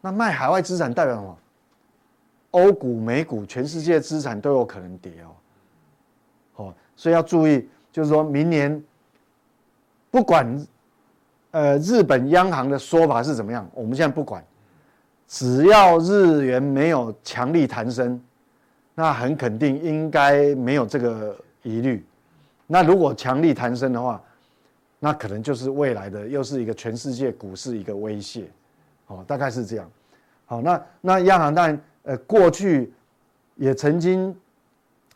[0.00, 1.36] 那卖海外资产代表什么？
[2.52, 5.34] 欧股、美股，全世界资产都有可能跌哦。
[7.00, 7.66] 所以要注意。
[7.92, 8.80] 就是说明年，
[10.12, 10.66] 不管，
[11.50, 14.44] 呃，日本央行的说法是怎么样，我们现在不管，
[15.26, 18.20] 只要日元没有强力弹升，
[18.94, 22.04] 那很肯定应该没有这个疑虑。
[22.68, 24.22] 那如果强力弹升的话，
[25.00, 28.48] 那可能就是未来的又是一个全世界股市一个威胁，
[29.08, 29.90] 哦，大概是这样。
[30.46, 32.92] 好，那那央行当然，呃，过去
[33.56, 34.32] 也曾经，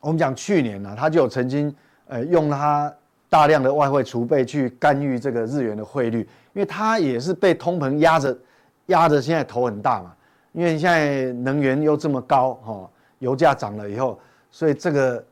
[0.05, 1.75] 我们讲去年呢、他就有曾经。
[2.07, 2.93] 呃，用它
[3.31, 6.19] 大量的外汇储备去干预这个日元的汇率，
[6.53, 8.37] 因为它也是被通膨压着，
[8.89, 10.13] 压着现在头很大嘛。
[10.53, 12.91] 因为现在能源又这么高，哈，
[13.21, 15.25] 油价涨了以后，所以这个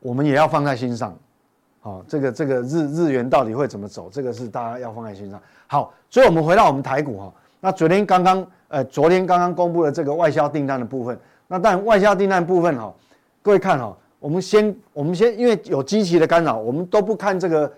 [0.00, 1.16] 我们也要放在心上，
[1.80, 5.40] 好，这个这个日日元到底会怎么走，这个是大家要放在心上。
[5.66, 11.18] 好，所以我们回到我们台股哈，那昨天刚刚呃，昨天刚刚公布了这个外销订单的部分，
[11.48, 12.94] 那但外销订单部分哈，
[13.42, 13.96] 各位看哈。
[14.18, 17.72] 我们先，我们先，因为有基期的干扰，我们都不看这个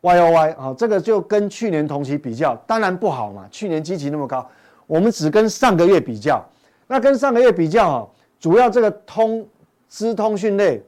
[0.00, 3.46] Y O Y 啊，这个就跟去年同期比较，当然不好嘛。
[3.48, 4.44] 去年基期那么高，
[4.88, 6.44] 我们只跟上个月比较。
[6.88, 8.08] 那跟上个月比较啊，
[8.40, 9.46] 主要这个通
[9.86, 10.82] 资通讯类，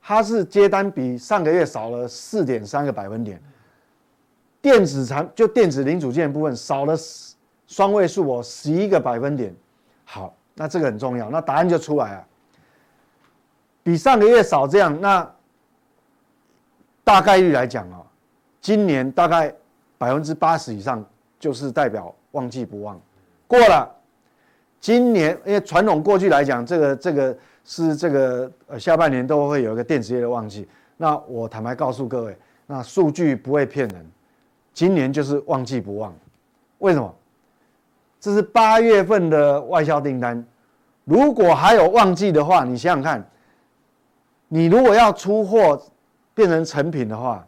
[0.00, 3.38] 它是接单比上个月少了四点三个百分点。
[4.62, 6.94] 电子产就电子零组件部分少了
[7.66, 9.54] 双位数哦，十一个百分点。
[10.06, 12.26] 好，那这个很重要，那答案就出来了。
[13.82, 15.28] 比上个月少这样，那
[17.02, 18.00] 大概率来讲啊，
[18.60, 19.52] 今年大概
[19.98, 21.04] 百分之八十以上
[21.40, 23.00] 就是代表旺季不旺，
[23.46, 23.90] 过了。
[24.80, 30.68] 今年因为传统过去来讲，这个这个是这个呃下半年都会有一个电子业的旺季。
[30.96, 34.10] 那我坦白告诉各位，那数据不会骗人，
[34.72, 36.14] 今年就是旺季不旺。
[36.78, 37.14] 为什么？
[38.20, 40.44] 这是八月份的外销订单，
[41.04, 43.28] 如果还有旺季的话，你想想看。
[44.54, 45.82] 你如果要出货
[46.34, 47.42] 变成成品的话，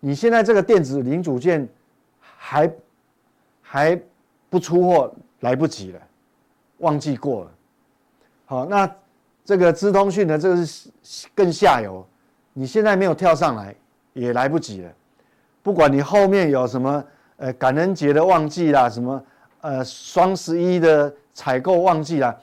[0.00, 1.68] 你现在这个电子零组件
[2.18, 2.68] 还
[3.62, 4.02] 还
[4.48, 6.00] 不出货来不及了，
[6.78, 7.50] 旺季过了。
[8.46, 8.92] 好，那
[9.44, 12.04] 这个资通讯呢，这个是更下游，
[12.52, 13.72] 你现在没有跳上来
[14.12, 14.90] 也来不及了。
[15.62, 17.04] 不管你后面有什么
[17.36, 19.24] 呃感恩节的旺季啦，什么
[19.60, 22.36] 呃双十一的采购旺季啦，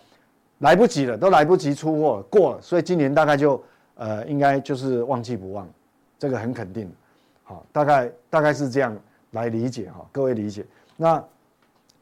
[0.59, 3.61] 来不及了，都来不及出货过了，所以今年大概就。
[3.97, 5.67] 呃，应该就是旺季不旺，
[6.19, 6.91] 这个很肯定，
[7.43, 8.95] 好，大概大概是这样
[9.31, 10.63] 来理解哈，各位理解。
[10.95, 11.23] 那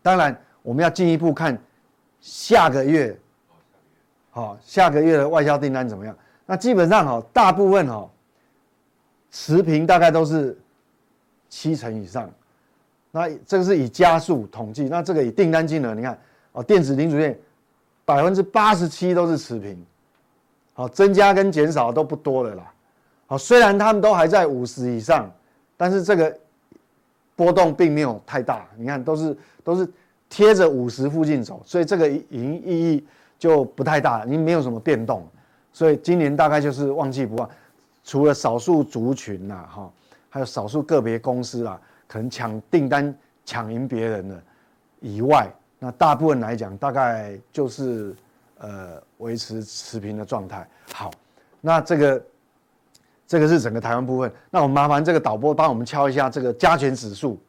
[0.02, 1.58] 当然我们要进一步看
[2.20, 3.18] 下个月，
[4.30, 6.16] 好，下个月的外销订单怎么样？
[6.46, 8.10] 那基本上哈，大部分哈
[9.32, 10.58] 持平，大概都是
[11.50, 12.30] 七成以上。
[13.12, 16.20] 那这个是以加速统计，那这个以订单金额，你看
[16.52, 17.40] 哦，电子零组件
[18.04, 19.86] 百分之八十七都是持平。
[20.78, 22.74] 好，增加跟减少都不多了啦。
[23.28, 25.32] 好，虽然他们都还在五十以上，
[25.78, 26.38] 但是这个
[27.34, 28.68] 波动并没有太大。
[28.78, 29.90] 你看，都是都是
[30.28, 33.08] 贴着五十附近走，所以这个盈意义
[33.40, 35.26] 就不太大，你没有什么变动。
[35.72, 37.50] 所以今年大概就是旺季不旺，
[38.04, 39.90] 除了少数族群呐，哈，
[40.30, 44.44] 还有少数个别公司啦，可能抢订单抢赢别人的
[45.00, 48.14] 以外，那大部分来讲，大概就是。
[48.58, 50.68] 呃，维持持平的状态。
[50.94, 51.12] 好，
[51.62, 52.24] 那这个
[53.28, 54.32] 这个是整个台湾部分。
[54.50, 57.40] 那我们麻烦这个导播帮我们敲一下这个加权指数。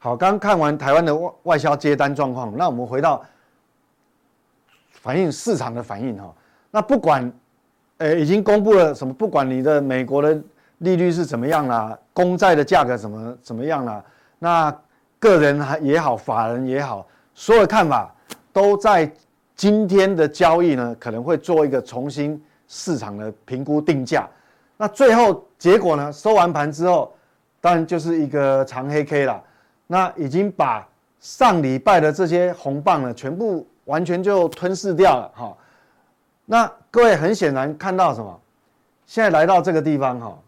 [0.00, 3.24] 好，刚看完台湾的外外销接单状况，那我们回到
[4.90, 6.34] 反映市场的反应哈。
[6.70, 7.32] 那不管
[7.96, 10.38] 呃已经公布了什么，不管你的美国的
[10.78, 14.04] 利率是怎么样啦，公债的价格怎么怎么样啦，
[14.38, 14.76] 那
[15.18, 18.14] 个人还也好，法人也好，所有的看法
[18.52, 19.10] 都在
[19.56, 24.28] 今天的交易呢，可能会做一个重新市场的评估定价。
[24.76, 27.14] 那最后结果呢，收完盘之后，
[27.60, 29.42] 当然就是一个长黑 K 了。
[29.86, 30.86] 那已经把
[31.20, 35.56] 上礼拜的这些红棒呢，全部完全就吞噬掉了哈。
[36.46, 38.40] 那各位很显然看到什么？
[39.06, 40.38] 现在来到这个地方哈，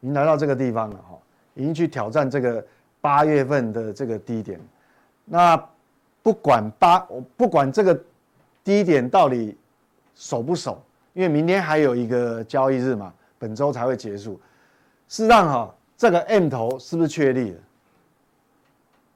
[0.00, 1.16] 已经来到这个地方了哈，
[1.54, 2.64] 已经去挑战这个
[3.00, 4.60] 八月份的这个低点。
[5.24, 5.56] 那
[6.22, 7.98] 不管八，我不管这个
[8.64, 9.56] 低点到底
[10.14, 14.40] 守不守，因为明天还有一个交易日嘛，本周才会结束。
[15.06, 17.60] 事实上哈，这个 M 头是不是确立了？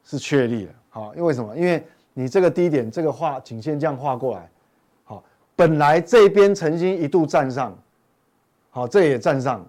[0.05, 0.73] 是确立了。
[0.91, 1.57] 好，因为什么？
[1.57, 1.83] 因为
[2.13, 4.51] 你这个低点，这个画颈线这样画过来，
[5.05, 5.25] 好，
[5.57, 7.77] 本来这边曾经一度站上，
[8.71, 9.67] 好，这也站上，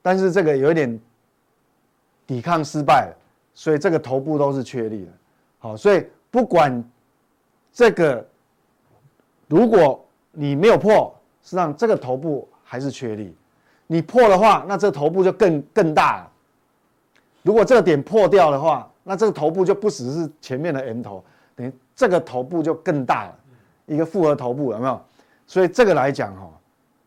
[0.00, 1.00] 但是这个有一点
[2.26, 3.16] 抵抗失败了，
[3.54, 5.12] 所以这个头部都是确立的。
[5.58, 6.82] 好，所以不管
[7.72, 8.26] 这个，
[9.50, 13.36] 如果你没有破，实际上这个头部还是确立。
[13.88, 16.30] 你破的话，那这个头部就更更大了。
[17.42, 21.24] 如果这个点破掉的话，那这个头部就不只是前面的 M 头，
[21.56, 23.34] 等于这个头部就更大了，
[23.86, 25.00] 一个复合头部有没有？
[25.48, 26.48] 所以这个来讲哈，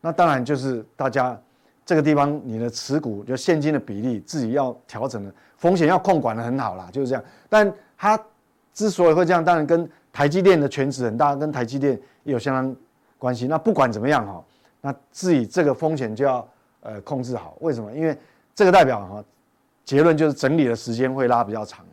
[0.02, 1.40] 那当然就是大家
[1.86, 7.24] 这个地方你的持股就现金的比例自己要调整的，风险要控管的很好啦，就是这样。
[7.48, 8.20] 但它。
[8.74, 12.76] 之所以会这样，当然跟台积电的权值很大，跟台积电也有相当
[13.18, 13.48] 关系。
[13.48, 14.44] 那不管怎么样哈，
[14.80, 16.48] 那自己这个风险就要
[16.82, 17.56] 呃控制好。
[17.60, 17.92] 为什么？
[17.92, 18.16] 因为
[18.54, 19.24] 这个代表哈，
[19.84, 21.84] 结论就是整理的时间会拉比较长，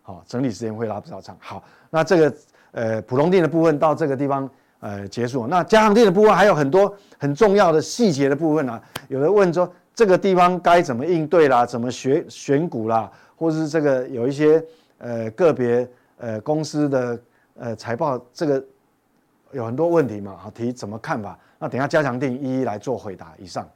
[0.00, 1.36] 好，整理时间会拉比较长。
[1.38, 2.34] 好，那这个
[2.72, 4.48] 呃普通錠的部分到这个地方
[4.80, 5.46] 呃结束。
[5.46, 8.82] 那加强錠的部分还有很多很重要的细节的部分啊。
[9.08, 14.64] 有人问说这个地方该怎么应对啦，怎么选选股啦，或者是这个有一些
[14.96, 15.86] 呃个别。
[16.22, 17.18] 呃，公司的
[17.60, 18.64] 呃财报这个
[19.52, 21.38] 有很多问题嘛，好，提怎么看法？
[21.58, 23.32] 那等下加强定一一来做回答。
[23.38, 23.68] 以上。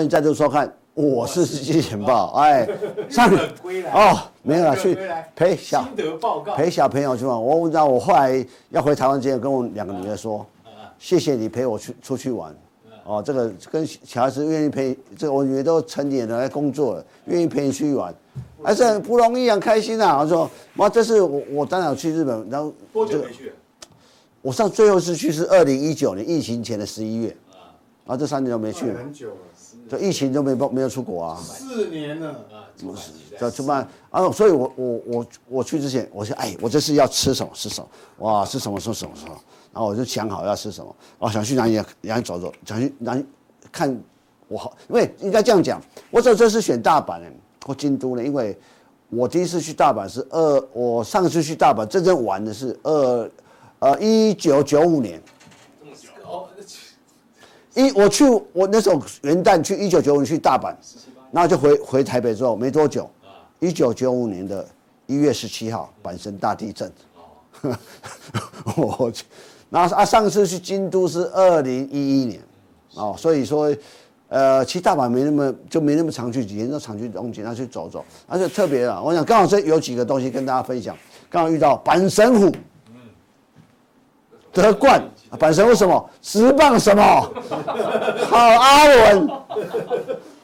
[0.00, 2.28] 欢迎再度收看，我是金钱豹。
[2.28, 2.66] 哎，
[3.10, 3.30] 上
[3.92, 4.96] 哦，没有了，去
[5.36, 5.86] 陪小
[6.56, 7.44] 陪小朋友去玩。
[7.44, 10.46] 我问到我后来要回台湾之前，跟我两个女儿说，
[10.98, 12.56] 谢谢你陪我去出去玩。
[13.04, 18.14] 哦，这个跟小孩子愿意陪，这个我女儿都成年了来工作了，愿意陪你出去玩，
[18.62, 20.18] 还是很不容易，很开心啊。
[20.22, 23.52] 我说，妈，这是我我当然去日本，然后多久没去？
[24.40, 27.36] 我上最后一次去是二零一九年疫情前的十一月，
[28.06, 28.90] 然后这三年都没去。
[28.94, 29.36] 很久了。
[29.90, 32.70] 就疫情就没没有出国啊，四年了啊，
[33.40, 34.30] 就怎么办啊？
[34.30, 39.36] 所以我我我我去之前，我说哎，我这次要吃什么吃什么，哇，吃什么吃什么吃什么，
[39.72, 43.26] 然后我就想好要吃什么，我想去哪里哪里走走，想去哪里
[43.72, 44.00] 看
[44.46, 47.26] 我好，因为应该这样讲，我这这次选大阪呢
[47.66, 48.56] 或京都呢，因为
[49.08, 53.30] 我第一次去大阪是二，我上次去大阪真正玩的是二
[53.80, 55.20] 呃一九九五年。
[57.74, 60.74] 一我去我那时候元旦去一九九五年去大阪，
[61.30, 63.08] 然后就回回台北之后没多久，
[63.60, 64.66] 一九九五年的
[65.06, 66.92] 一月十七号阪神大地震，
[68.76, 69.24] 我去，
[69.70, 72.40] 然后啊上次去京都是二零一一年，
[72.94, 73.72] 哦所以说，
[74.28, 80.96] 呃其实大阪没那么就没那么常去几天，就常去东京，然后去走走，而且特别啊，我想刚好这有几个东西跟大家分享，
[81.28, 82.52] 刚好遇到阪神虎，
[84.52, 85.00] 得冠。
[85.38, 86.10] 阪神为什么？
[86.20, 87.02] 职棒什么？
[88.28, 89.28] 好阿文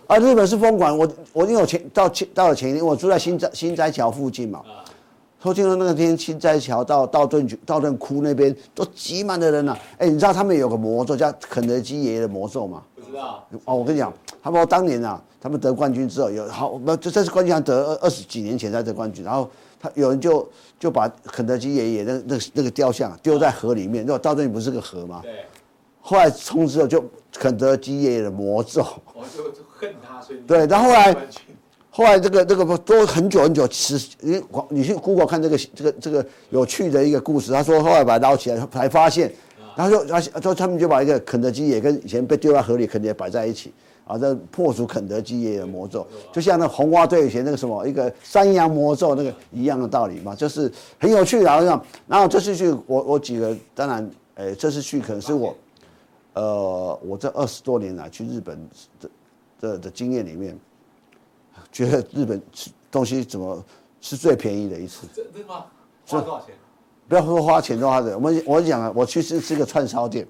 [0.06, 0.16] 啊！
[0.18, 4.62] 日本是封管，我我因为我前到前到了前一天，我住在新斋心斋桥附近嘛。
[5.42, 9.76] 说听说那个天新斋桥到道顿道顿窟那边都挤满的人了。
[9.98, 12.82] 哎，你知道他们有个魔咒叫肯德基爷爷的魔咒吗？
[12.94, 13.44] 不知道。
[13.64, 14.12] 哦，我跟你讲，
[14.42, 19.48] 他们说当年啊，他们得冠军之后有好，那这这是冠军，得二二十几年前才得冠军，然后。
[19.80, 20.48] 他有人就
[20.78, 25.20] 就把肯德基爷爷那那那个雕像丢在河里面，那到这里不是个河吗？
[25.22, 25.32] 对。
[26.00, 28.86] 后来从此后就肯德基爷爷的魔咒。
[29.12, 30.38] 我就就恨他，所以。
[30.46, 31.16] 对，然后后来，
[31.90, 37.50] 后来这个这个都很久很久，其实你你去 Google 看这个这个这个有趣的一个故事。
[37.50, 39.32] 他说后来把它捞起来，才发现，
[39.74, 43.72] 然后就然后他们就把一个肯德基爷跟以前被丢在河里肯德基摆在一起。
[44.06, 51.42] 啊，这破除肯德基爷爷的魔咒，就像那红花队以前那个什么一个山羊魔咒那个一样的道理嘛，就是很有趣。
[51.42, 55.56] 然后，然后这次去我我几个当然哎，这次去可能是我，
[56.34, 58.56] 呃，我这二十多年来去日本
[59.00, 59.10] 的
[59.60, 60.56] 的的经验里面，
[61.72, 63.60] 觉得日本吃东西怎么
[64.00, 65.08] 是最便宜的一次？
[65.12, 65.64] 真的吗？
[66.06, 66.54] 花多少钱？
[67.08, 70.26] 不要说花钱多花的，我们我讲啊，我去吃吃个串烧店，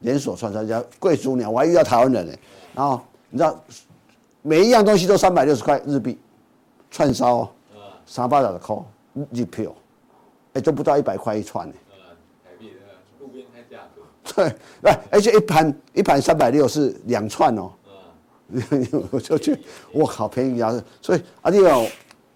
[0.00, 2.32] 连锁串烧家贵族鸟，我还遇到台湾人呢。
[2.74, 3.58] 然后你知道，
[4.42, 6.18] 每一样东西都三百六十块日币，
[6.90, 7.50] 串烧，
[8.04, 8.76] 三百六十块
[9.32, 9.74] 日票，
[10.54, 11.74] 哎，都不到一百块一串呢。
[12.44, 12.72] 台币
[13.18, 14.02] 路边开价格。
[14.34, 17.70] 对，来，而且一盘一盘三百六是两串哦。
[19.12, 19.56] 我就去，
[19.92, 20.74] 我靠，便宜啊！
[21.00, 21.88] 所以啊，这种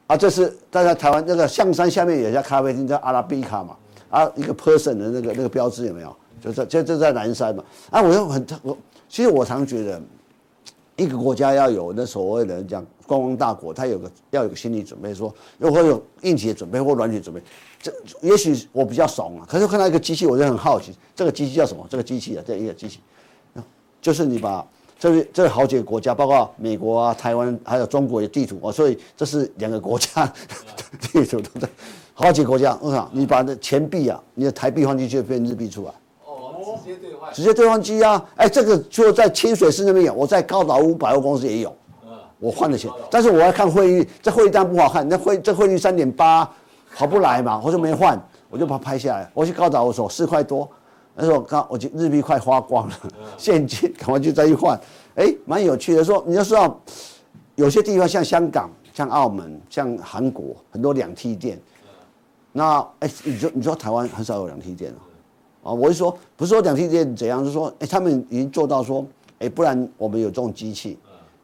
[0.07, 3.77] 啊，这是大家台湾那个象山下面有一家咖啡厅叫阿拉比卡嘛，
[4.11, 6.17] 啊，一个 person 的那个那个标志有没有？
[6.45, 7.65] 就在就就在南山嘛。
[7.91, 8.77] 啊，我又很我，
[9.09, 10.01] 其实我常觉得，
[10.97, 17.43] 一个国家要有那所谓的讲观光大国，它有个要有个心理准备，说如果有硬体的准备或软体准备。
[17.81, 21.87] 这也许我比较怂啊，可是看到一个机器，我就很好奇，这个机器叫什么？
[21.89, 23.01] 这个机器啊，这一个机器，
[24.03, 24.67] 就是你把。
[24.97, 30.33] 这是这好几个国家，包括美国啊、台湾，还有中国的地图啊，所以这是两个国家
[31.13, 31.69] 地图都在
[32.15, 32.79] 好几个国家。
[32.81, 35.95] 我想你把那钱币啊，你的台币换进去变日币出来，哦，
[36.83, 38.25] 直接兑换，直接兑换机啊！
[38.37, 41.75] 哎，这个就在清水寺那边有，我在高岛屋百货公司也有，
[42.39, 46.49] 我换了钱，但是我要看汇率，这汇率单不好看，那汇这汇率三点八，
[46.95, 49.31] 划不来嘛， 我就没换，我就把它拍下来。
[49.35, 50.69] 我去高岛屋说四块多。
[51.17, 52.95] 那时候刚我就日币快花光了，
[53.39, 54.77] 现金赶快就再一换，
[55.15, 56.03] 哎，蛮有趣的。
[56.03, 56.77] 说你要知道，
[57.55, 61.57] 有些地方像香港、像澳门、像韩国，很多两梯店。
[62.51, 65.14] 那哎，你说你说台湾很少有两梯店啊？
[65.73, 69.07] 我是说，不是说两梯店怎样，就是说，哎，他们已经做到说，
[69.39, 70.99] 哎，不然我们有这种机器，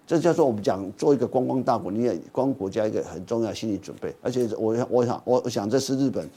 [0.06, 4.14] 这叫做我们讲做一个观光大国，你也观光国家一个很重要心理准备。
[4.20, 6.28] 而且我我想我我想这是日本。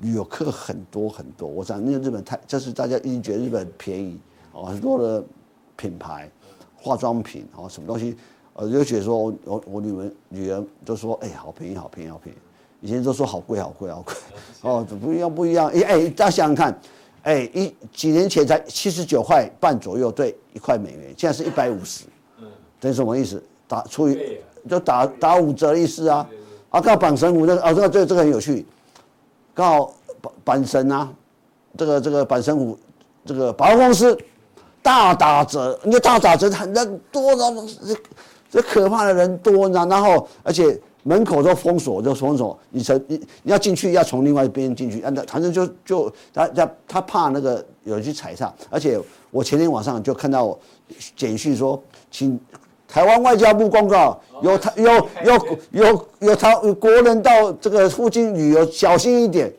[0.00, 4.20] 旅游客很多很多，我想那个日本太，这是大家一定觉得日本便宜
[4.52, 5.24] 哦，很多的
[5.74, 6.30] 品牌
[6.76, 8.14] 化妆品哦，什么东西，
[8.52, 12.38] 呃，就觉得说我我我女儿女儿都说，哎，好便宜好便宜好便宜，
[12.82, 14.14] 以前都说好贵好贵好贵，
[14.60, 16.78] 哦，不一样不一样，哎哎，大家想想看，
[17.26, 22.04] 哎，一几年前才七十九块半左右兑一块美元，现在是一百五十，
[22.78, 23.42] 等于什么意思？
[23.66, 26.24] 打出于就打打五折的意思啊，
[26.70, 28.64] 啊，刚好阪神虎那个啊，这个这个这个很有趣。
[29.52, 29.92] 刚好
[30.44, 31.12] 阪阪神啊，
[31.76, 32.78] 这个这个板神虎，
[33.24, 34.16] 这个百货公司
[34.80, 37.96] 大打折，你大打折很人多，然后这
[38.48, 49.00] 这可怕的人多，然后而且门口都封锁，就封锁，你从你你要进去要从另外一边进去，那反正就就他他他怕那个有人去踩踏，而且
[49.30, 50.58] 我前天晚上就看到
[51.14, 51.80] 简讯说，
[52.10, 52.38] 请
[52.88, 54.92] 台湾外交部公告，有台有
[55.24, 59.52] 有有有台国人到这个附近旅游，小心一点，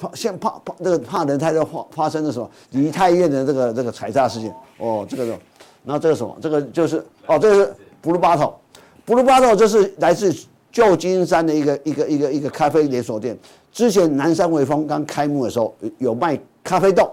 [0.00, 5.30] 怕像怕怕那个怕人太多发发生的时候，梨泰院的这个这个踩踏事件，哦，这个是，
[5.84, 10.34] 然后这个什么，这个就是哦，这个是 Blue Bottle，Blue Bottle 就是来自
[10.72, 13.36] 旧金山的一个一个一个一个咖啡连锁店，
[13.72, 17.10] 之前南山微风刚开幕的时候有卖咖啡豆，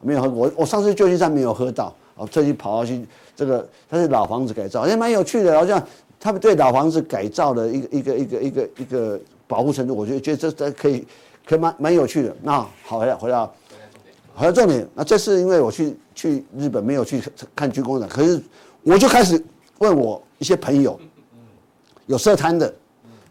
[0.00, 3.04] 没有喝过，我上次旧金山没有喝到，我，特意跑到去。
[3.34, 5.54] 这个它是老房子改造，也蛮有趣的。
[5.54, 5.82] 好像
[6.18, 11.06] 他们对老房子改造的一个一个一个一个一个保护程度，我觉得觉得这这可以
[11.44, 12.34] 可以蛮蛮有趣的。
[12.42, 13.52] 那好，回来回到
[14.34, 14.88] 回到重点。
[14.94, 17.22] 那这是因为我去去日本没有去
[17.54, 18.40] 看军工展，可是
[18.82, 19.44] 我就开始
[19.80, 20.98] 问我一些朋友，
[22.06, 22.72] 有设摊的，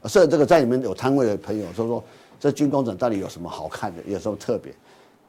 [0.05, 2.03] 设这个在里面有摊位的朋友说说，
[2.39, 4.73] 这军工展到底有什么好看的，有什么特别？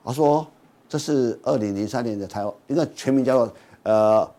[0.05, 0.47] 他说
[0.89, 4.31] 这是二零零三年的台湾，应该全名叫做呃。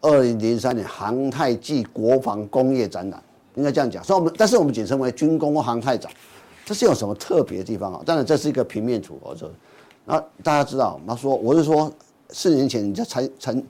[0.00, 3.20] 二零零三年航太暨国防工业展览，
[3.56, 4.02] 应该这样讲。
[4.04, 6.08] 所以我们，但是我们简称为军工航太展，
[6.64, 8.00] 这是有什么特别的地方啊？
[8.06, 9.18] 当然，这是一个平面图。
[9.20, 9.50] 我说，
[10.04, 11.92] 那大家知道，他说，我是说，
[12.30, 13.62] 四年前你在参参，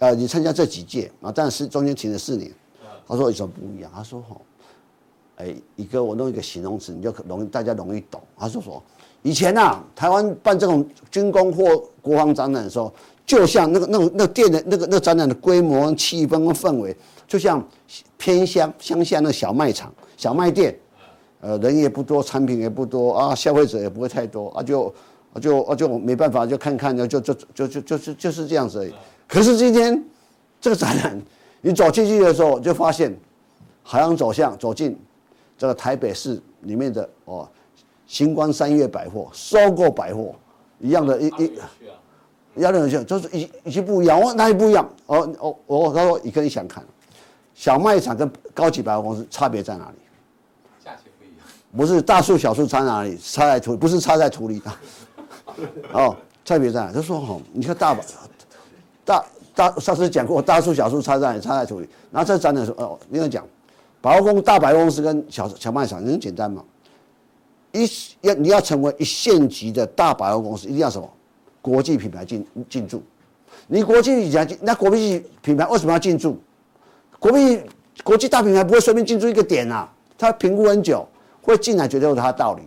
[0.00, 2.52] 呃，你参加这几届啊，但是中间停了四年。
[3.10, 3.90] 他说有什么不一样？
[3.94, 4.40] 他说，吼，
[5.36, 8.20] 哎，一个我弄一个形容词，你就容易大家容易懂。
[8.38, 8.82] 他说说，
[9.22, 12.92] 以前啊，台湾办这种军工或国防展览的时候。
[13.26, 16.96] 就像那个、那个、那店的那个、那个展览的规模、气氛跟氛围，
[17.28, 17.64] 就像
[18.18, 20.76] 偏乡乡下那小卖场、小卖店，
[21.40, 24.92] 呃，人也不多，产品也不多啊，消费者也不会太多啊，就
[25.32, 28.92] 啊就啊就没办法，就看看，就就就就就就是就是这样子而已。
[29.28, 30.04] 可是今天
[30.60, 31.22] 这个展览，
[31.60, 33.14] 你走进去的时候，就发现，
[33.82, 34.98] 海洋走向走进
[35.58, 37.48] 这个台北市里面的哦，
[38.06, 40.34] 星光三月百货、收购百货
[40.78, 41.52] 一样的一一。
[42.56, 44.88] 要那种就是已已经不一样，我哪里不一样？
[45.06, 46.84] 哦哦哦，他说你可以想看，
[47.54, 49.96] 小卖场跟高级百货公司差别在哪里？
[50.84, 51.46] 价钱不一样。
[51.76, 53.16] 不是大树小树差哪里？
[53.18, 54.72] 差在土，不是差在土里的。
[55.92, 56.92] 哦，差别在哪？
[56.92, 58.02] 他说哈，你看大把
[59.04, 59.24] 大
[59.60, 61.88] 大上次讲过，大树小树差在差在处理。
[62.10, 63.46] 然后这展览说哦，另外讲，
[64.00, 66.64] 百货公大百货公司跟小小卖场很简单嘛。
[67.72, 67.86] 一
[68.22, 71.06] 要你要成为一线级的大百货公司，一定要什么？
[71.60, 73.02] 国际品牌进进驻。
[73.66, 76.38] 你国际品牌，那国际品牌为什么要进驻？
[77.18, 77.60] 国际
[78.02, 79.86] 国际大品牌不会随便进驻一个点啊，
[80.16, 81.06] 他评估很久，
[81.42, 82.62] 会进来绝对有他的道理。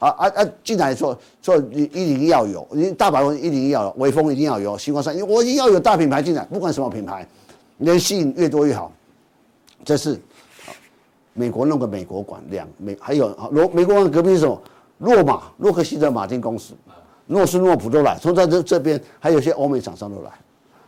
[0.00, 0.48] 啊啊啊！
[0.64, 7.28] 进来说说一定要有，你大百货一定要有，微风一定要有，星光三，我一定要有大品牌进来，不管什么品牌，
[7.76, 8.90] 能吸引越多越好。
[9.84, 10.18] 这是
[11.34, 14.60] 美国弄个美国馆，两美还有罗美国馆隔壁是什么？
[14.98, 16.72] 洛马洛克希德马丁公司，
[17.26, 20.30] 诺斯诺普都来，从在这这边还有些欧美厂商都来，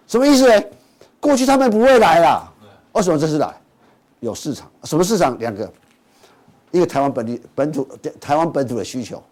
[0.07, 0.65] 什么意思呢？
[1.21, 2.51] 过去他们不会来啦，
[2.93, 3.55] 为什么这次来？
[4.21, 5.39] 有市场，什么市场？
[5.39, 5.71] 两个。
[6.73, 7.87] 一个台湾本地本土
[8.21, 9.23] 台湾本土的需求，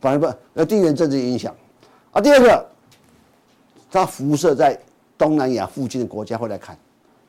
[0.00, 1.54] 反而不呃地缘政治影响
[2.12, 2.20] 啊。
[2.20, 2.66] 第二个，
[3.90, 4.78] 它辐射在
[5.16, 6.76] 东南亚附近的国家会来看，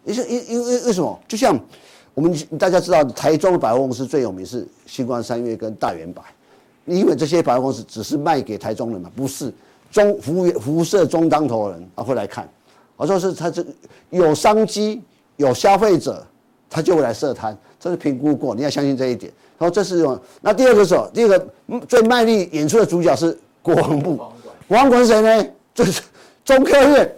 [0.05, 1.19] 因为因因为为什么？
[1.27, 1.59] 就像
[2.13, 6.21] 我们大家知道，台中的百货公司最有名是星光三越跟大远百，
[6.85, 9.53] 因为这些百货公司只是卖给台中人嘛，不是
[9.91, 12.47] 中服务辐射中当头人啊会来看，
[12.95, 13.65] 我说是他这
[14.09, 15.01] 有商机
[15.35, 16.25] 有消费者，
[16.69, 19.31] 他就会来设摊，这是评估过，你要相信这一点。
[19.59, 21.47] 然后这是种，那第二个时候，第二个
[21.85, 24.15] 最卖力演出的主角是国防部，
[24.69, 25.49] 国防馆是谁呢？
[25.75, 26.01] 就是
[26.45, 27.15] 中科院，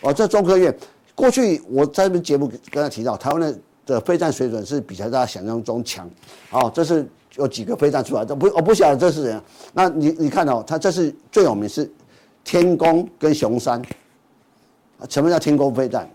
[0.00, 0.74] 哦，这中科院。
[1.14, 6.08] 过去我在这边节目跟他提到，台湾的的飞弹水准是比大家想象中强，
[6.50, 9.42] 哦，这是有几个飞弹出来的，不，我不晓得这是人，
[9.74, 11.88] 那你你看、哦、他这是最有名是
[12.42, 13.82] 天宫跟雄山，
[15.10, 16.10] 什么叫天宫飞弹？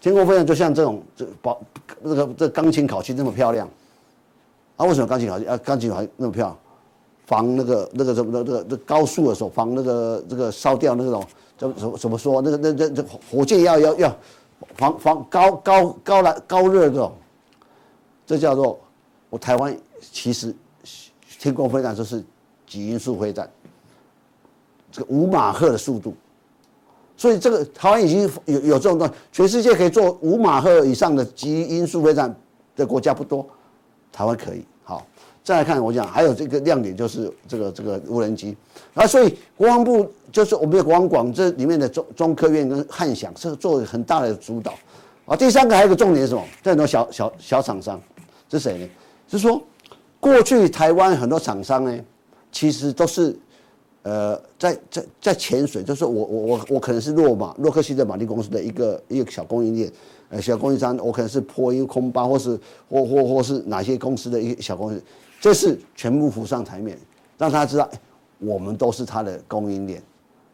[0.00, 1.60] 天宫飞弹就像这种这宝
[2.00, 3.68] 那个这钢琴烤漆这么漂亮。
[4.78, 5.56] 啊，为什么钢琴好啊？
[5.58, 6.58] 钢琴还那么漂亮，
[7.26, 11.22] 防那个那个什么那个那高速的时候防那个这个烧掉那种
[11.58, 12.40] 怎怎怎么说？
[12.40, 14.16] 那个那那那火箭要要要
[14.76, 17.12] 防防高高高来高热这种，
[18.24, 18.78] 这叫做
[19.30, 20.54] 我台湾其实
[21.40, 22.24] 天空飞弹就是
[22.64, 23.50] 极音速飞弹，
[24.92, 26.14] 这个五马赫的速度，
[27.16, 32.32] 所以这个台湾已经有有这种东西，全世界可以做五马赫以上的极音速飞弹
[32.76, 33.44] 的国家不多。
[34.18, 35.06] 台湾可以好，
[35.44, 38.56] 再来看我讲还有这个亮点就是这个这个无人机，
[38.94, 44.74] 啊，所以国防部就是我们的国防广这里面的中中科院跟汉翔是做很大的主导，
[45.24, 46.42] 啊，第三个还有一个重点是什么？
[46.64, 48.00] 这很多小小小厂商，
[48.50, 48.88] 是谁呢？
[49.28, 49.62] 是说
[50.18, 51.96] 过去台湾很多厂商呢，
[52.50, 53.38] 其实都是
[54.02, 59.88] 呃在在在潜水，就是我我我我可能是洛马洛克希德马丁公司的一个一个小供应链。
[60.30, 62.50] 呃，小供应商，我可能是波音、空巴，或是
[62.90, 65.02] 或或或是哪些公司的一个小公司，
[65.40, 66.98] 这是全部浮上台面，
[67.38, 67.88] 让他知道，
[68.38, 70.02] 我们都是他的供应链。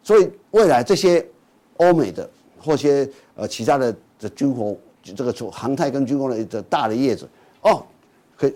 [0.01, 1.25] 所以未来这些
[1.75, 7.27] 欧美的或些呃其他的的军火，这个做航太跟军工的的大的业者，
[7.61, 7.83] 哦，
[8.37, 8.53] 可以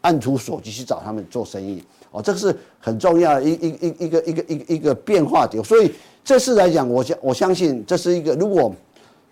[0.00, 1.84] 按图索骥去找他们做生意。
[2.10, 5.62] 哦，这个是很重要的一一一一个一个一个一个变化点。
[5.62, 5.92] 所以
[6.24, 8.74] 这次来讲，我相我相信这是一个如果。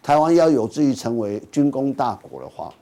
[0.02, 2.74] 台湾要有志于成为军工大国的话，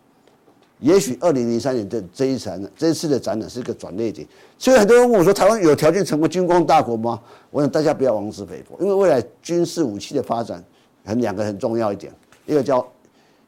[0.78, 4.26] 也许二零零三年的这一场这一次的展览是一个转捩点。
[4.56, 7.20] 所以很多人问我说：“台湾有条件成为军工大国吗？”
[7.52, 10.64] 我想大家不要妄自菲薄，因为未来军事武器的发展
[11.04, 12.10] 很两个很重要一点，
[12.46, 12.86] 一个叫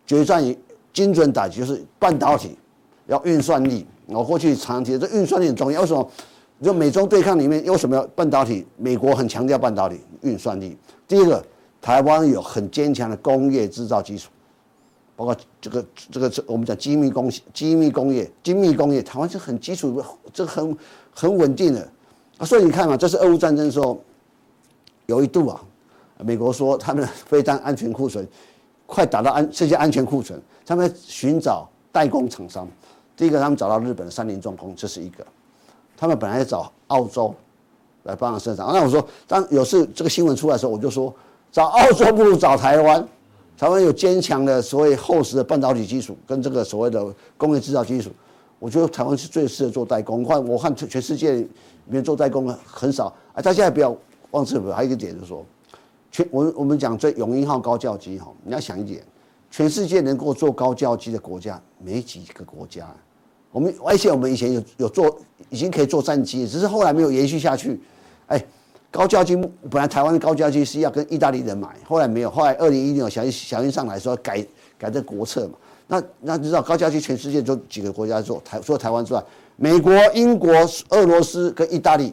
[0.07, 0.55] 决战于
[0.93, 2.55] 精准打击，就是半导体
[3.07, 3.87] 要运算力。
[4.07, 6.11] 我过去常提的这运算力很重要，为什么？
[6.63, 8.67] 就美中对抗里面，为什么要半导体？
[8.77, 10.77] 美国很强调半导体运算力。
[11.09, 11.43] 第一个。
[11.83, 14.31] 台湾有很坚强的工业制造基础，
[15.17, 20.01] 包括这个这个这我们讲精密工机密工业精密工业，台湾是很基础，
[20.33, 20.79] 这个很
[21.13, 21.81] 很稳定的
[22.39, 22.47] 啊。
[22.47, 24.01] 所以你看嘛，这是俄乌战争的时候，
[25.07, 25.61] 有一度啊，
[26.21, 28.25] 美国说他们的飞弹安全库存
[28.87, 32.69] 快达到安这些安全库存，他们寻找代工厂商。
[33.17, 35.27] 第一个，他们找到日本的三菱重工，这是一个。
[35.97, 37.35] 他们本来找澳洲
[38.05, 38.65] 来帮忙生产。
[38.73, 41.13] 那我说，当有次这个新闻出来的时候，我就说。
[41.53, 43.07] 找澳洲不如找台湾，
[43.59, 48.11] 台湾有坚强的所谓厚实的半导体基础跟这个所谓的工业制造基础，
[48.59, 50.23] 我觉得台湾是最适合做代工。
[50.23, 51.49] 我看我看全世界里
[51.85, 53.95] 面做代工的很少，哎，大家也不要
[54.31, 55.45] 忘记了，还有一个点就是说，
[56.11, 59.05] 全我我们讲这永英号高教机哈，你要想一点，
[59.51, 62.89] 全世界能够做高教机的国家没几个国家，
[63.51, 65.19] 我们而且我们以前有有做
[65.51, 67.79] 已经可以做战机，只是后来没有延续下去，
[68.29, 68.43] 哎。
[68.93, 74.47] 高教机本来台湾的高教机是要跟意大利人买，后来没有，后来二零一六小小鹰上来说改
[74.79, 75.55] 改这国策嘛。
[75.89, 79.25] 那那你知道高教机全世界就几个国家做，台除了台湾之外，
[79.57, 80.53] 美国、英国、
[80.91, 82.13] 俄罗斯跟意大利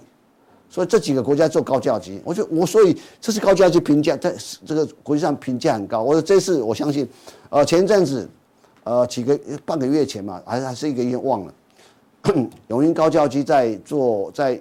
[0.70, 4.34] 所以这几个国家做高教机，我就我所以这是高教机评价在
[4.66, 6.02] 这个国际上评价很高。
[6.02, 7.08] 我说这次我相信，
[7.50, 8.30] 呃，前一阵子，
[8.86, 11.54] 呃，几个半个月前嘛，还是还是一个月忘了，
[12.68, 14.60] 永英高教机在做在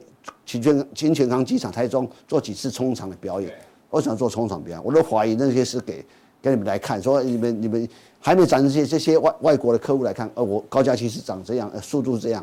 [0.48, 3.52] 清泉清泉岗机场台中做几次冲场的表演。
[3.90, 6.02] 我想做冲场表演，我都怀疑那些是给
[6.40, 7.86] 给你们来看，说你们你们
[8.18, 12.42] 还没展示这些这些外外国的客户来看，呃，我高架期是长这样，呃，速度是这样，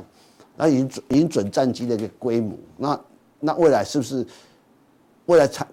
[0.56, 2.99] 那已经准已经准战机的一个规模，那。
[3.41, 4.26] 那未来是不是
[5.26, 5.68] 未来产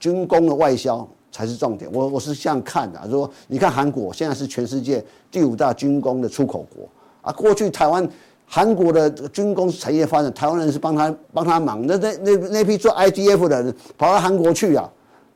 [0.00, 1.88] 军工的外销才是重点？
[1.92, 6.88] 我我是这样看的，说你看韩国现在是全世界第五大军工的出口国
[7.20, 8.08] 啊，过去台湾
[8.54, 14.86] 韩国的军工产业发展，台湾人是帮他帮他忙，那那那那批做 IDF 的人跑到韩国去啊，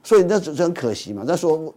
[0.02, 1.24] 所以那是很可惜嘛。
[1.26, 1.72] 那说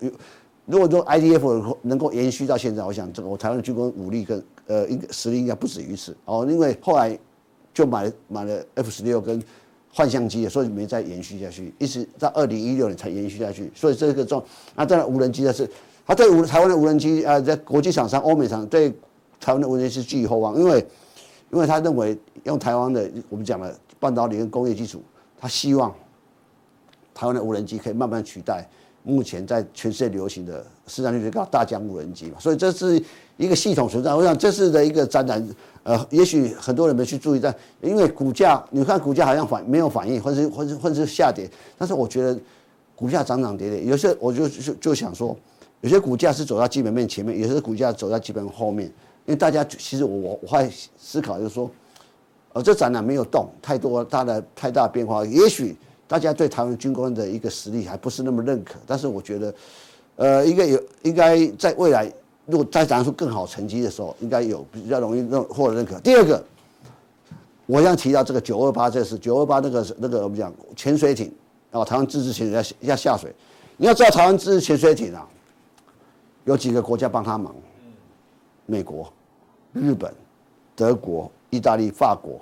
[0.65, 7.17] 如果说 IDF 能够延续到现在，我想这个我台湾的军工武力跟呃应实力应该不止于此哦，因为后来
[7.73, 9.41] 就买买了 F 十六跟。
[9.91, 13.71] 换相机，所以没再延续下去，一直到二零一六年才延续下去。
[13.73, 14.41] 所以这个状，
[14.75, 15.67] 那当然无人机的是，
[16.05, 18.91] 他对无台湾的无人机啊，在国际厂商、欧美厂对
[19.41, 20.85] 台湾的无人机是寄予厚望，因为
[21.51, 25.01] 因为他认为用台湾的我们讲的半导体跟工业基础，
[25.37, 25.93] 他希望
[27.13, 28.67] 台湾的无人机可以慢慢取代
[29.03, 32.37] 目前在全世界流行的市占率最高大疆无人机嘛。
[32.39, 33.01] 所以这是
[33.37, 34.13] 一个系统存在。
[34.13, 35.47] 我想这次的一个展览。
[35.83, 41.49] 呃，也许很多人没去注意，但因为股价，你看股价好像反没有反应，或是或是或是下跌。
[41.77, 42.37] 但是我觉得
[42.95, 45.35] 股价涨涨跌跌，有些我就就就想说，
[45.81, 48.91] 有些股价是走在基本面前面，有些股价走在基本后面。
[49.29, 50.67] 因为大家其实我我我会
[50.97, 51.69] 思考就是说，
[52.53, 55.77] 呃，这展览没有动太多大的太大变化，也许
[56.07, 58.79] 大家对台湾军工的一个实力还不是那么认可。
[58.87, 59.53] 但是我觉得，
[60.15, 62.11] 呃，应该有应该在未来。
[62.47, 65.99] 如果再展出更好成绩的时候，应该有比较容易认获得认可。
[65.99, 66.43] 第二个，
[67.67, 71.31] 我想提到这个九二八，这是九二八那个那个我们讲潜水艇
[71.69, 73.31] 啊，台湾自制潜水艇要下水。
[73.77, 75.29] 你要知道台湾自制潜水艇啊，
[76.45, 77.53] 有几个国家帮他忙，
[78.65, 79.13] 美国、
[79.73, 80.13] 日本、
[80.75, 82.39] 德国、意大利、法国。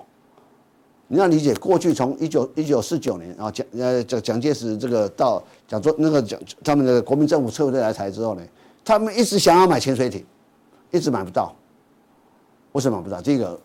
[1.09, 8.41] 你要理解，过去从一九一九四九年啊，蒋呃蒋蒋介石这个到蒋中那个蒋他们的国民政府撤退来台之后呢，
[8.84, 10.25] 他们一直想要买潜水艇，
[10.91, 11.55] 一直买不到。
[12.73, 13.21] 为什么买不到？
[13.21, 13.57] 这个，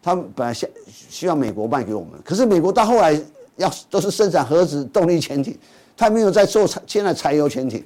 [0.00, 3.20] 他们本来希希望美国卖给我们，可是美国到后来
[3.56, 5.58] 要都是生产核子动力潜艇，
[5.96, 7.84] 他没有在做现在柴油潜艇，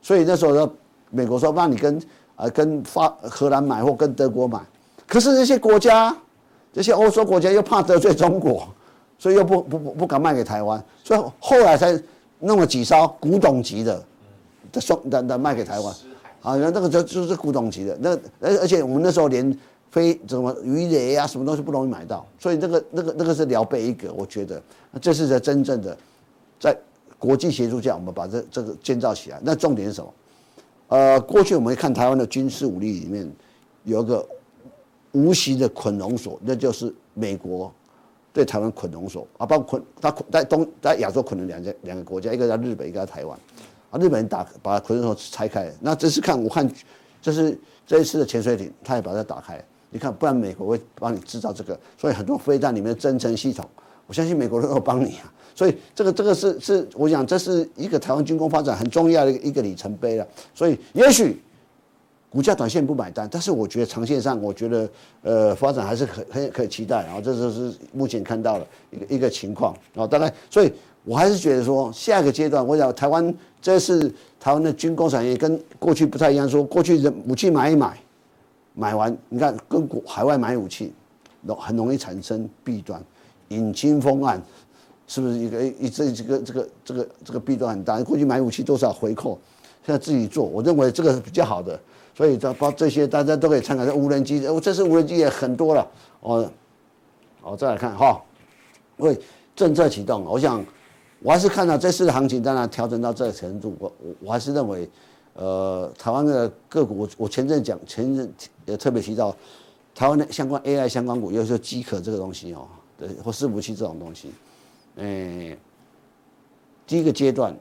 [0.00, 0.72] 所以那时候说
[1.10, 2.00] 美国说让你跟
[2.42, 4.60] 呃跟法荷兰买或跟德国买，
[5.06, 6.14] 可是这些国家
[6.72, 8.68] 这些欧洲国家又怕得罪中国，
[9.18, 11.98] 所以又不不不不敢卖给台湾，所以后来才
[12.40, 14.02] 弄了几艘古董级的。
[14.70, 15.94] 的送的的卖给台湾，
[16.40, 19.54] 啊，那那个就就是古董级的，那而而且我们那时候连
[19.90, 24.62] 飞什么鱼雷啊，什么东西不容易买到，所以那个那个那个是聊备一个，我觉得
[24.98, 25.94] 这是在真正的
[26.58, 26.74] 在
[27.18, 29.38] 国际协助下，我们把这这个建造起来。
[29.42, 30.10] 那重点是什么？
[30.92, 33.26] 呃，过去我们看台湾的军事武力里面
[33.84, 34.28] 有一个
[35.12, 37.72] 无形的捆龙锁，那就是美国
[38.30, 43.38] 对台湾捆龙锁啊，包括捆它捆在东在亚洲捆了两家两个国家，一个在日本，一个在台湾。
[43.90, 46.70] 啊，日本人打把捆龙锁拆开，那这是看武汉，
[47.22, 49.58] 这是这一次的潜水艇，他也把它打开。
[49.88, 53.66] 你看，不然美国会帮你制造这个，所以很多飞弹里面的增程系统，
[54.06, 55.32] 我相信美国人会帮你啊。
[55.54, 60.26] 所以这个这个是是，我想这是一个台湾军工发展很重要的一个里程碑了。
[60.54, 61.40] 所以也许
[62.30, 64.88] 股价短线不买单，但是我觉得长线上，我觉得
[65.22, 67.04] 呃发展还是很很可以期待。
[67.04, 69.74] 然后这就是目前看到了一个一个情况。
[69.94, 70.72] 然后大概，所以
[71.04, 73.34] 我还是觉得说，下一个阶段，我想台湾。
[73.60, 77.96] 这是台湾的军工产业跟过去不太一样，说过去的武器买一买，
[78.74, 80.92] 买完你看跟国海外买武器，
[81.42, 83.00] 容很容易产生弊端，
[83.50, 84.42] 引擎风案
[85.12, 88.02] 是不是一个一这这个这个这个这个弊端很大？
[88.02, 89.38] 过去买武器多少回扣，
[89.84, 91.78] 现在自己做，我认为这个是比较好的，
[92.16, 93.84] 所以这包这些大家都可以参考。
[93.84, 95.86] 这无人机，哦，这次无人机也很多了，
[96.20, 96.50] 哦，
[97.42, 98.18] 哦，再来看哈，
[98.96, 99.20] 因为
[99.54, 100.64] 政策启动，我想。
[101.24, 104.90] 我还是看到这次的行情，当然调整到这个程度，我我我还是认为，
[105.34, 108.28] 呃，台湾的个股，我我前阵讲，前阵
[108.66, 109.32] 也特别提到，
[109.94, 112.66] 台湾的相关 AI 相关股，尤其是机壳这个东西哦，
[112.98, 114.32] 对，或伺服器这种东西，
[114.96, 115.58] 诶，
[116.86, 117.56] 第一个阶段，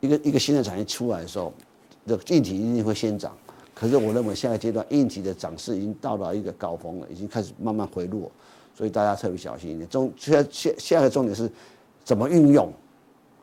[0.00, 1.52] 一个一个新的产业出来的时候，
[2.06, 3.36] 这硬体一定会先涨，
[3.74, 8.30] 可是我认为下一个阶段硬体的涨势已经到了一个高峰了，已经开始慢慢回落，
[8.74, 9.88] 所以大家特别小心一点。
[9.88, 11.50] 中下下下一个重点是。
[12.04, 12.72] 怎么运用？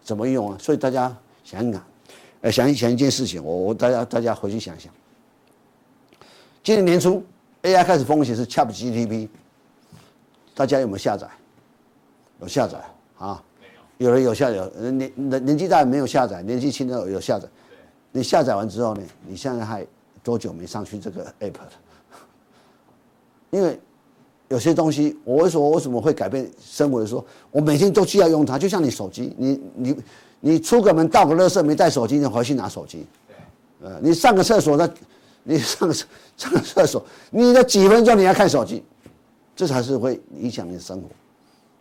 [0.03, 0.57] 怎么用啊？
[0.59, 1.81] 所以大家想一想，
[2.41, 4.93] 呃，想一想一件事情，我我大家大家回去想想。
[6.61, 7.23] 今年年初
[7.63, 9.29] ，AI 开始风行是 ChatGPT，
[10.53, 11.25] 大家有没有下载？
[12.39, 12.79] 有下载。
[13.17, 13.43] 啊，
[13.97, 17.47] 有人有下载，年年年纪大没有下载，年纪轻的有下载。
[18.11, 19.03] 你下载完之后呢？
[19.27, 19.85] 你现在还
[20.23, 21.69] 多久没上去这个 app 了？
[23.51, 23.79] 因为
[24.47, 29.95] 有些东西，我为什么为什么会改变生活的时候，我每天都需要用它，就像你手机，你你
[30.39, 33.05] 你出个门倒个垃圾没带手机，你回去拿手机。
[33.81, 34.89] 呃，你上个厕所那，
[35.43, 35.93] 你上个
[36.35, 38.83] 上个厕所，你的几分钟你要看手机，
[39.55, 41.07] 这才是会影响你的生活。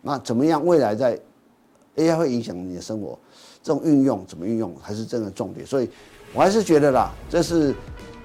[0.01, 0.65] 那怎么样？
[0.65, 1.19] 未来在
[1.95, 3.17] AI 会影响你的生活，
[3.61, 5.65] 这种运用怎么运用，还是真的重点。
[5.65, 5.89] 所以，
[6.33, 7.73] 我还是觉得啦，这是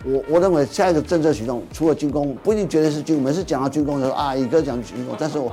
[0.04, 3.24] 我我认为下一个政策启动，除了军工，不一定绝对是军工。
[3.24, 5.52] 每次讲到军工的时候啊，一个讲军工，但是我，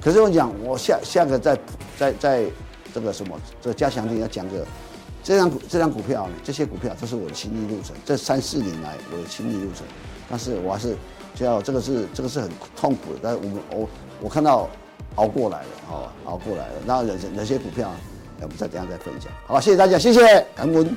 [0.00, 1.58] 可是我讲，我下下个在
[1.98, 2.46] 在在
[2.92, 4.66] 这个什么这个加强錠要讲个。
[5.22, 7.96] 这张股这张股票，这些股票都是我的心路程。
[8.04, 9.84] 这三四年来我的心路程，
[10.30, 10.94] 但是我还是
[11.34, 13.18] 叫这个是这个是很痛苦的。
[13.20, 13.88] 但是我们我
[14.22, 14.68] 我看到
[15.16, 16.74] 熬过来了，好熬过来了。
[16.86, 17.90] 然后有有些股票，
[18.40, 19.30] 我们再等下再分享。
[19.46, 20.20] 好，谢谢大家，谢谢
[20.54, 20.96] 感恩。